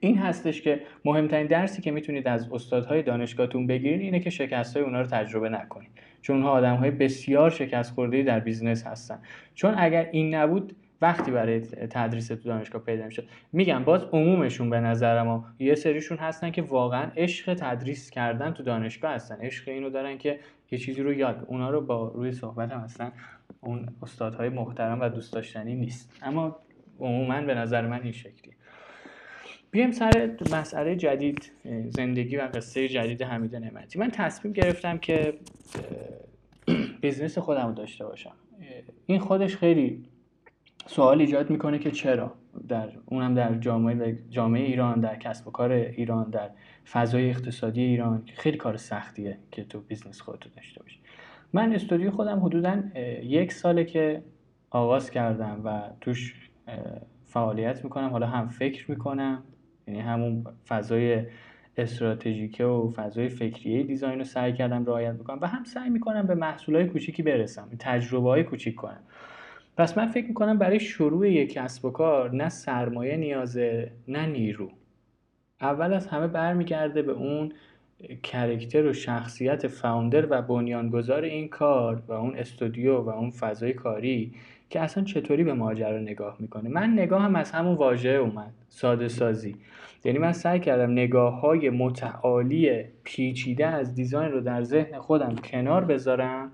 این 0.00 0.18
هستش 0.18 0.62
که 0.62 0.80
مهمترین 1.04 1.46
درسی 1.46 1.82
که 1.82 1.90
می‌تونید 1.90 2.28
از 2.28 2.52
استادهای 2.52 3.02
دانشگاهتون 3.02 3.66
بگیرید 3.66 4.00
اینه 4.00 4.20
که 4.20 4.30
شکست 4.30 4.76
های 4.76 4.84
اونا 4.84 5.00
رو 5.00 5.06
تجربه 5.06 5.48
نکنید. 5.48 5.90
چون 6.22 6.36
اونها 6.36 6.50
آدم 6.50 6.76
های 6.76 6.90
بسیار 6.90 7.50
شکست 7.50 7.92
خورده 7.94 8.22
در 8.22 8.40
business 8.40 8.86
هستن. 8.86 9.18
چون 9.54 9.74
اگر 9.78 10.08
این 10.12 10.34
نبود 10.34 10.76
وقتی 11.02 11.30
برای 11.30 11.60
تدریس 11.60 12.28
تو 12.28 12.36
دانشگاه 12.36 12.82
پیدا 12.82 13.04
می‌شد. 13.04 13.28
میگم 13.52 13.84
باز 13.84 14.02
عمومشون 14.12 14.70
به 14.70 14.80
نظر 14.80 15.22
ما 15.22 15.44
یه 15.58 15.74
سریشون 15.74 16.18
هستن 16.18 16.50
که 16.50 16.62
واقعا 16.62 17.10
عشق 17.16 17.54
تدریس 17.54 18.10
کردن 18.10 18.50
تو 18.50 18.62
دانشگاه 18.62 19.12
هستن. 19.12 19.36
عشق 19.40 19.68
اینو 19.68 19.90
دارن 19.90 20.18
که 20.18 20.40
یه 20.70 20.78
چیزی 20.78 21.02
رو 21.02 21.12
یاد 21.12 21.44
اونا 21.48 21.70
رو 21.70 21.80
با 21.80 22.08
روی 22.08 22.32
صحبت 22.32 22.72
هم 22.72 22.80
هستن. 22.80 23.12
اون 23.60 23.88
استادهای 24.02 24.48
محترم 24.48 25.00
و 25.00 25.08
دوست 25.08 25.32
داشتنی 25.32 25.74
نیست. 25.74 26.12
اما 26.22 26.56
عموما 27.00 27.40
به 27.40 27.54
نظر 27.54 27.86
من 27.86 28.02
این 28.02 28.12
شکلی 28.12 28.52
بیایم 29.70 29.90
سر 29.90 30.36
مسئله 30.52 30.96
جدید 30.96 31.52
زندگی 31.88 32.36
و 32.36 32.40
قصه 32.40 32.88
جدید 32.88 33.22
حمید 33.22 33.56
نعمتی. 33.56 33.98
من 33.98 34.10
تصمیم 34.10 34.52
گرفتم 34.52 34.98
که 34.98 35.34
business 37.00 37.38
خودم 37.38 37.66
رو 37.66 37.72
داشته 37.72 38.04
باشم. 38.04 38.32
این 39.06 39.18
خودش 39.18 39.56
خیلی 39.56 40.04
سوال 40.86 41.20
ایجاد 41.20 41.50
می‌کنه 41.50 41.78
که 41.78 41.90
چرا 41.90 42.32
در 42.68 42.88
اونم 43.06 43.34
در 43.34 43.54
جامعه 43.54 44.18
جامعه 44.30 44.62
ایران 44.62 45.00
در 45.00 45.16
کسب 45.16 45.48
و 45.48 45.50
کار 45.50 45.72
ایران 45.72 46.30
در 46.30 46.50
فضای 46.92 47.30
اقتصادی 47.30 47.82
ایران 47.82 48.22
خیلی 48.34 48.56
کار 48.56 48.76
سختیه 48.76 49.38
که 49.50 49.64
تو 49.64 49.80
business 49.80 50.20
خودتو 50.20 50.50
داشته 50.56 50.82
باشی. 50.82 50.98
من 51.52 51.72
استودیو 51.72 52.10
خودم 52.10 52.40
حدودا 52.44 52.82
یک 53.22 53.52
ساله 53.52 53.84
که 53.84 54.22
آغاز 54.70 55.10
کردم 55.10 55.60
و 55.64 55.82
توش 56.00 56.50
فعالیت 57.26 57.84
می‌کنم. 57.84 58.08
حالا 58.08 58.26
هم 58.26 58.48
فکر 58.48 58.90
می‌کنم 58.90 59.42
یعنی 59.86 60.00
همون 60.00 60.44
فضای 60.68 61.26
استراتژیکه 61.76 62.64
و 62.64 62.90
فضای 62.90 63.28
فکریه 63.28 63.82
دیزاین 63.82 64.18
رو 64.18 64.24
سعی 64.24 64.52
کردم 64.52 64.84
رعایت 64.84 65.14
بکنم 65.14 65.38
و 65.40 65.46
هم 65.46 65.64
سعی 65.64 65.90
می‌کنم 65.90 66.26
به 66.26 66.34
محصولای 66.34 66.86
کوچیکی 66.86 67.22
برسم 67.22 67.68
تجربه 67.78 68.28
های 68.28 68.44
کوچیک 68.44 68.74
کنم. 68.74 69.00
پس 69.76 69.98
من 69.98 70.06
فکر 70.06 70.26
می‌کنم 70.26 70.58
برای 70.58 70.80
شروع 70.80 71.30
یک 71.30 71.52
کسب 71.52 71.84
و 71.84 71.90
کار 71.90 72.34
نه 72.34 72.48
سرمایه 72.48 73.16
نیازه 73.16 73.90
نه 74.08 74.26
نیرو. 74.26 74.70
اول 75.60 75.92
از 75.92 76.06
همه 76.06 76.26
برمیگرده 76.26 77.02
به 77.02 77.12
اون 77.12 77.52
کرکتر 78.22 78.86
و 78.86 78.92
شخصیت 78.92 79.66
فاوندر 79.66 80.26
و 80.30 80.42
بنیانگذار 80.42 81.22
این 81.22 81.48
کار 81.48 82.02
و 82.08 82.12
اون 82.12 82.34
استودیو 82.36 83.00
و 83.00 83.08
اون 83.08 83.30
فضای 83.30 83.72
کاری 83.72 84.32
که 84.70 84.80
اصلا 84.80 85.04
چطوری 85.04 85.44
به 85.44 85.52
ماجرا 85.52 85.98
نگاه 85.98 86.36
می‌کنه. 86.38 86.68
من 86.68 86.92
نگاه 86.92 87.22
هم 87.22 87.36
از 87.36 87.50
همون 87.50 87.74
واژه 87.74 88.08
اومد 88.08 88.52
ساده 88.68 89.08
سازی. 89.08 89.56
یعنی 90.04 90.18
من 90.18 90.32
سعی 90.32 90.60
کردم 90.60 90.92
نگاه 90.92 91.40
های 91.40 91.70
متعالی 91.70 92.84
پیچیده 93.04 93.66
از 93.66 93.94
دیزاین 93.94 94.32
رو 94.32 94.40
در 94.40 94.62
ذهن 94.62 94.98
خودم 94.98 95.34
کنار 95.34 95.84
بذارم 95.84 96.52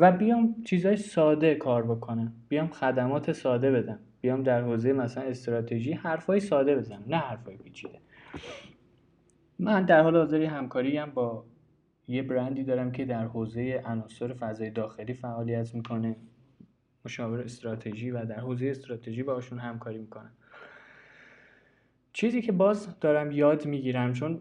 و 0.00 0.12
بیام 0.12 0.54
چیزای 0.64 0.96
ساده 0.96 1.54
کار 1.54 1.82
بکنم. 1.82 2.32
بیام 2.48 2.68
خدمات 2.68 3.32
ساده 3.32 3.70
بدم. 3.70 3.98
بیام 4.20 4.42
در 4.42 4.62
حوزه 4.62 4.92
مثلا 4.92 5.24
استراتژی 5.24 5.92
حرفای 5.92 6.40
ساده 6.40 6.76
بزنم 6.76 7.04
نه 7.06 7.16
حرفای 7.16 7.56
پیچیده. 7.56 7.98
من 9.58 9.84
در 9.84 10.02
حال 10.02 10.16
حاضر 10.16 10.42
همکاری 10.42 10.96
هم 10.96 11.10
با 11.10 11.44
یه 12.08 12.22
برندی 12.22 12.64
دارم 12.64 12.92
که 12.92 13.04
در 13.04 13.24
حوزه 13.24 13.82
عناصر 13.86 14.32
فضای 14.32 14.70
داخلی 14.70 15.14
فعالیت 15.14 15.74
می‌کنه. 15.74 16.16
مشاور 17.04 17.40
استراتژی 17.40 18.10
و 18.10 18.24
در 18.24 18.40
حوزه 18.40 18.66
استراتژی 18.66 19.22
باشون 19.22 19.58
همکاری 19.58 19.98
می‌کنم. 19.98 20.32
چیزی 22.12 22.42
که 22.42 22.52
باز 22.52 23.00
دارم 23.00 23.32
یاد 23.32 23.66
می‌گیرم 23.66 24.12
چون 24.12 24.40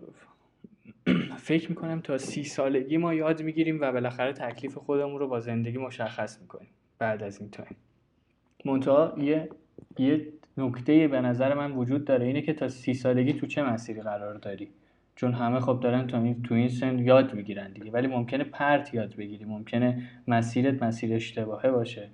فکر 1.39 1.69
می‌کنم 1.69 2.01
تا 2.01 2.17
سی 2.17 2.43
سالگی 2.43 2.97
ما 2.97 3.13
یاد 3.13 3.41
می‌گیریم 3.41 3.81
و 3.81 3.91
بالاخره 3.91 4.33
تکلیف 4.33 4.77
خودمون 4.77 5.19
رو 5.19 5.27
با 5.27 5.39
زندگی 5.39 5.77
مشخص 5.77 6.41
می‌کنیم. 6.41 6.69
بعد 6.99 7.23
از 7.23 7.39
این 7.41 7.49
time. 7.49 7.75
منتها 8.65 9.15
یه 9.17 9.49
یه 9.97 10.27
نکته 10.57 11.07
به 11.07 11.21
نظر 11.21 11.53
من 11.53 11.71
وجود 11.71 12.05
داره 12.05 12.25
اینه 12.25 12.41
که 12.41 12.53
تا 12.53 12.67
سی 12.67 12.93
سالگی 12.93 13.33
تو 13.33 13.47
چه 13.47 13.63
مسیری 13.63 14.01
قرار 14.01 14.33
داری؟ 14.35 14.69
چون 15.15 15.33
همه 15.33 15.59
خب 15.59 15.79
دارن 15.79 16.07
تو 16.07 16.17
این 16.17 16.43
تو 16.43 16.53
این 16.55 16.69
سن 16.69 16.99
یاد 16.99 17.33
می‌گیرن 17.33 17.71
دیگه. 17.71 17.91
ولی 17.91 18.07
ممکنه 18.07 18.43
پرت 18.43 18.93
یاد 18.93 19.15
بگیری. 19.15 19.45
ممکنه 19.45 20.03
مسیرت 20.27 20.83
مسیر 20.83 21.13
اشتباهه 21.13 21.71
باشه. 21.71 22.09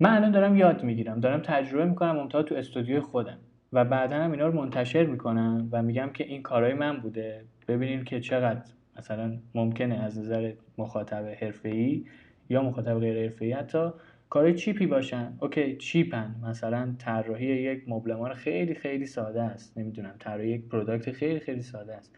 من 0.00 0.16
الان 0.16 0.30
دارم 0.30 0.56
یاد 0.56 0.84
می‌گیرم. 0.84 1.20
دارم 1.20 1.40
تجربه 1.40 1.84
می‌کنم. 1.84 2.16
منتها 2.16 2.42
تو 2.42 2.54
استودیو 2.54 3.00
خودم. 3.00 3.38
و 3.72 3.84
بعدا 3.84 4.16
هم 4.16 4.30
اینا 4.30 4.46
رو 4.46 4.52
منتشر 4.52 5.06
می‌کنم 5.06 5.68
و 5.72 5.82
میگم 5.82 6.10
که 6.14 6.24
این 6.24 6.42
کارهای 6.42 6.74
من 6.74 7.00
بوده. 7.00 7.44
ببینید 7.68 8.04
که 8.04 8.20
چقدر 8.20 8.62
مثلا 8.98 9.38
ممکنه 9.54 9.94
از 9.94 10.18
نظر 10.18 10.52
مخاطب 10.78 11.24
حرفه‌ای 11.40 12.04
یا 12.48 12.62
مخاطب 12.62 12.98
غیر 12.98 13.22
حرفه‌ای 13.22 13.52
حتی 13.52 13.90
کارهای 14.30 14.54
cheap 14.54 14.81
ی 14.81 14.86
باشن. 14.86 15.32
okay 15.40 15.76
cheap 15.76 16.17
ن. 16.17 16.34
مثلا 16.42 16.94
طراحی 16.98 17.46
یک 17.46 17.88
مبلمان 17.88 18.34
خیلی 18.34 18.74
خیلی 18.74 19.06
ساده 19.06 19.42
است. 19.42 19.78
نمی‌دونم 19.78 20.14
طراحی 20.18 20.48
یک 20.48 20.68
product 20.68 21.12
خیلی 21.12 21.40
خیلی 21.40 21.62
ساده 21.62 21.94
است. 21.94 22.16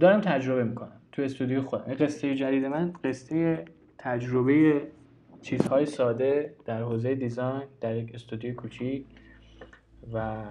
دارم 0.00 0.20
تجربه 0.20 0.64
می‌کنم 0.64 1.00
تو 1.12 1.22
استودیو 1.22 1.62
خودم 1.62 1.94
قصه 1.94 2.34
جدید 2.34 2.64
من 2.64 2.92
قصه 3.04 3.64
تجربه 3.98 4.82
چیزهای 5.42 5.86
ساده 5.86 6.54
در 6.64 6.82
حوزه 6.82 7.14
دیزاین 7.14 7.62
در 7.80 7.96
یک 7.96 8.14
استودیو 8.14 8.54
کوچیک 8.54 9.04
و 10.12 10.44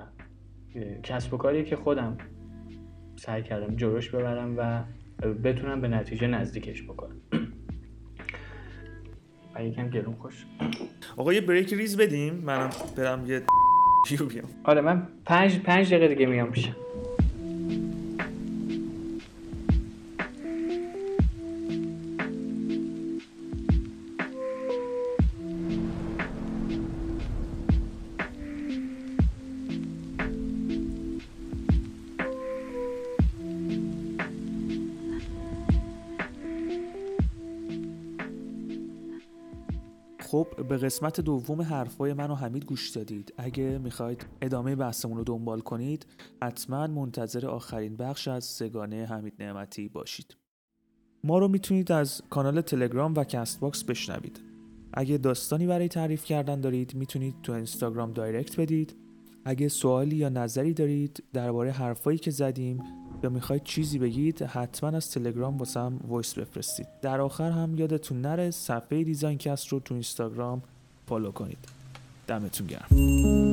کسب 1.04 1.34
و 1.34 1.38
کاری 1.38 1.66
که 1.66 1.76
خودم 1.76 2.18
سعی 3.16 3.44
کردم 3.44 3.76
جلوش 3.76 4.10
ببرم 4.10 4.56
و 4.58 4.84
بتونم 5.28 5.82
به 5.82 5.88
نتیجه 5.88 6.28
نزدیکش 6.28 6.84
بکنم. 6.84 7.16
و 9.56 9.64
یکم 9.64 9.90
گلون 9.90 10.16
خوش. 10.16 10.46
آقا 11.18 11.34
یه 11.34 11.42
بریک 11.42 11.74
ریز 11.74 11.98
بدیم. 11.98 12.34
منم 12.34 12.70
برم 12.98 13.26
یه 13.26 13.42
بیام 14.30 14.46
آره 14.64 14.82
من 14.82 15.08
پنج, 15.26 15.60
پنج 15.60 15.94
دقیقه 15.94 16.08
دیگه 16.08 16.26
میام 16.26 16.52
پیشم. 16.52 16.76
قسمت 40.94 41.22
دوم 41.22 41.62
حرفای 41.62 42.14
من 42.14 42.32
و 42.32 42.36
حمید 42.36 42.66
گوش 42.66 42.90
دادید. 42.90 43.34
اگه 43.38 43.78
می‌خواید 43.78 44.26
ادامه 44.42 44.76
بحثمون 44.76 45.18
رو 45.18 45.24
دنبال 45.24 45.60
کنید 45.60 46.06
حتما 46.44 46.88
منتظر 46.88 47.48
آخرین 47.48 47.96
بخش 47.96 48.28
از 48.28 48.44
سه‌گانه 48.44 49.06
حمید 49.06 49.34
نعمتی 49.40 49.88
باشید. 49.88 50.38
ما 51.24 51.38
رو 51.38 51.48
می‌تونید 51.48 51.92
از 51.92 52.22
کانال 52.30 52.62
تلگرام 52.62 53.14
و 53.14 53.24
Castbox 53.24 53.84
بشنوید. 53.84 54.42
اگه 54.94 55.18
داستانی 55.18 55.68
برای 55.68 55.88
تعریف 55.88 56.26
کردن 56.26 56.62
دارید 56.62 56.96
می‌تونید 56.96 57.36
تو 57.44 57.54
اینستاگرام 57.54 58.14
direct 58.14 58.60
بدید. 58.60 58.96
اگه 59.46 59.68
سوالی 59.68 60.16
یا 60.16 60.30
نظری 60.30 60.74
دارید 60.74 61.24
درباره 61.34 61.72
حرفایی 61.72 62.18
که 62.18 62.32
زدیم 62.32 62.84
یا 63.24 63.30
می‌خواید 63.30 63.64
چیزی 63.64 64.00
بگید 64.00 64.42
حتما 64.42 64.90
از 64.90 65.12
تلگرام 65.12 65.58
واسم 65.58 66.00
voice 66.08 66.34
بفرستید. 66.34 66.88
در 67.02 67.22
آخر 67.22 67.52
هم 67.52 67.76
یادتون 67.76 68.22
نره 68.22 68.52
صفحه 68.52 69.04
DesignCast 69.04 69.68
رو 69.68 69.80
تو 69.80 69.94
اینستاگرام 69.94 70.62
فالو 71.08 71.32
کنید. 71.32 71.58
دمتون 72.28 72.68
گرم. 72.68 73.53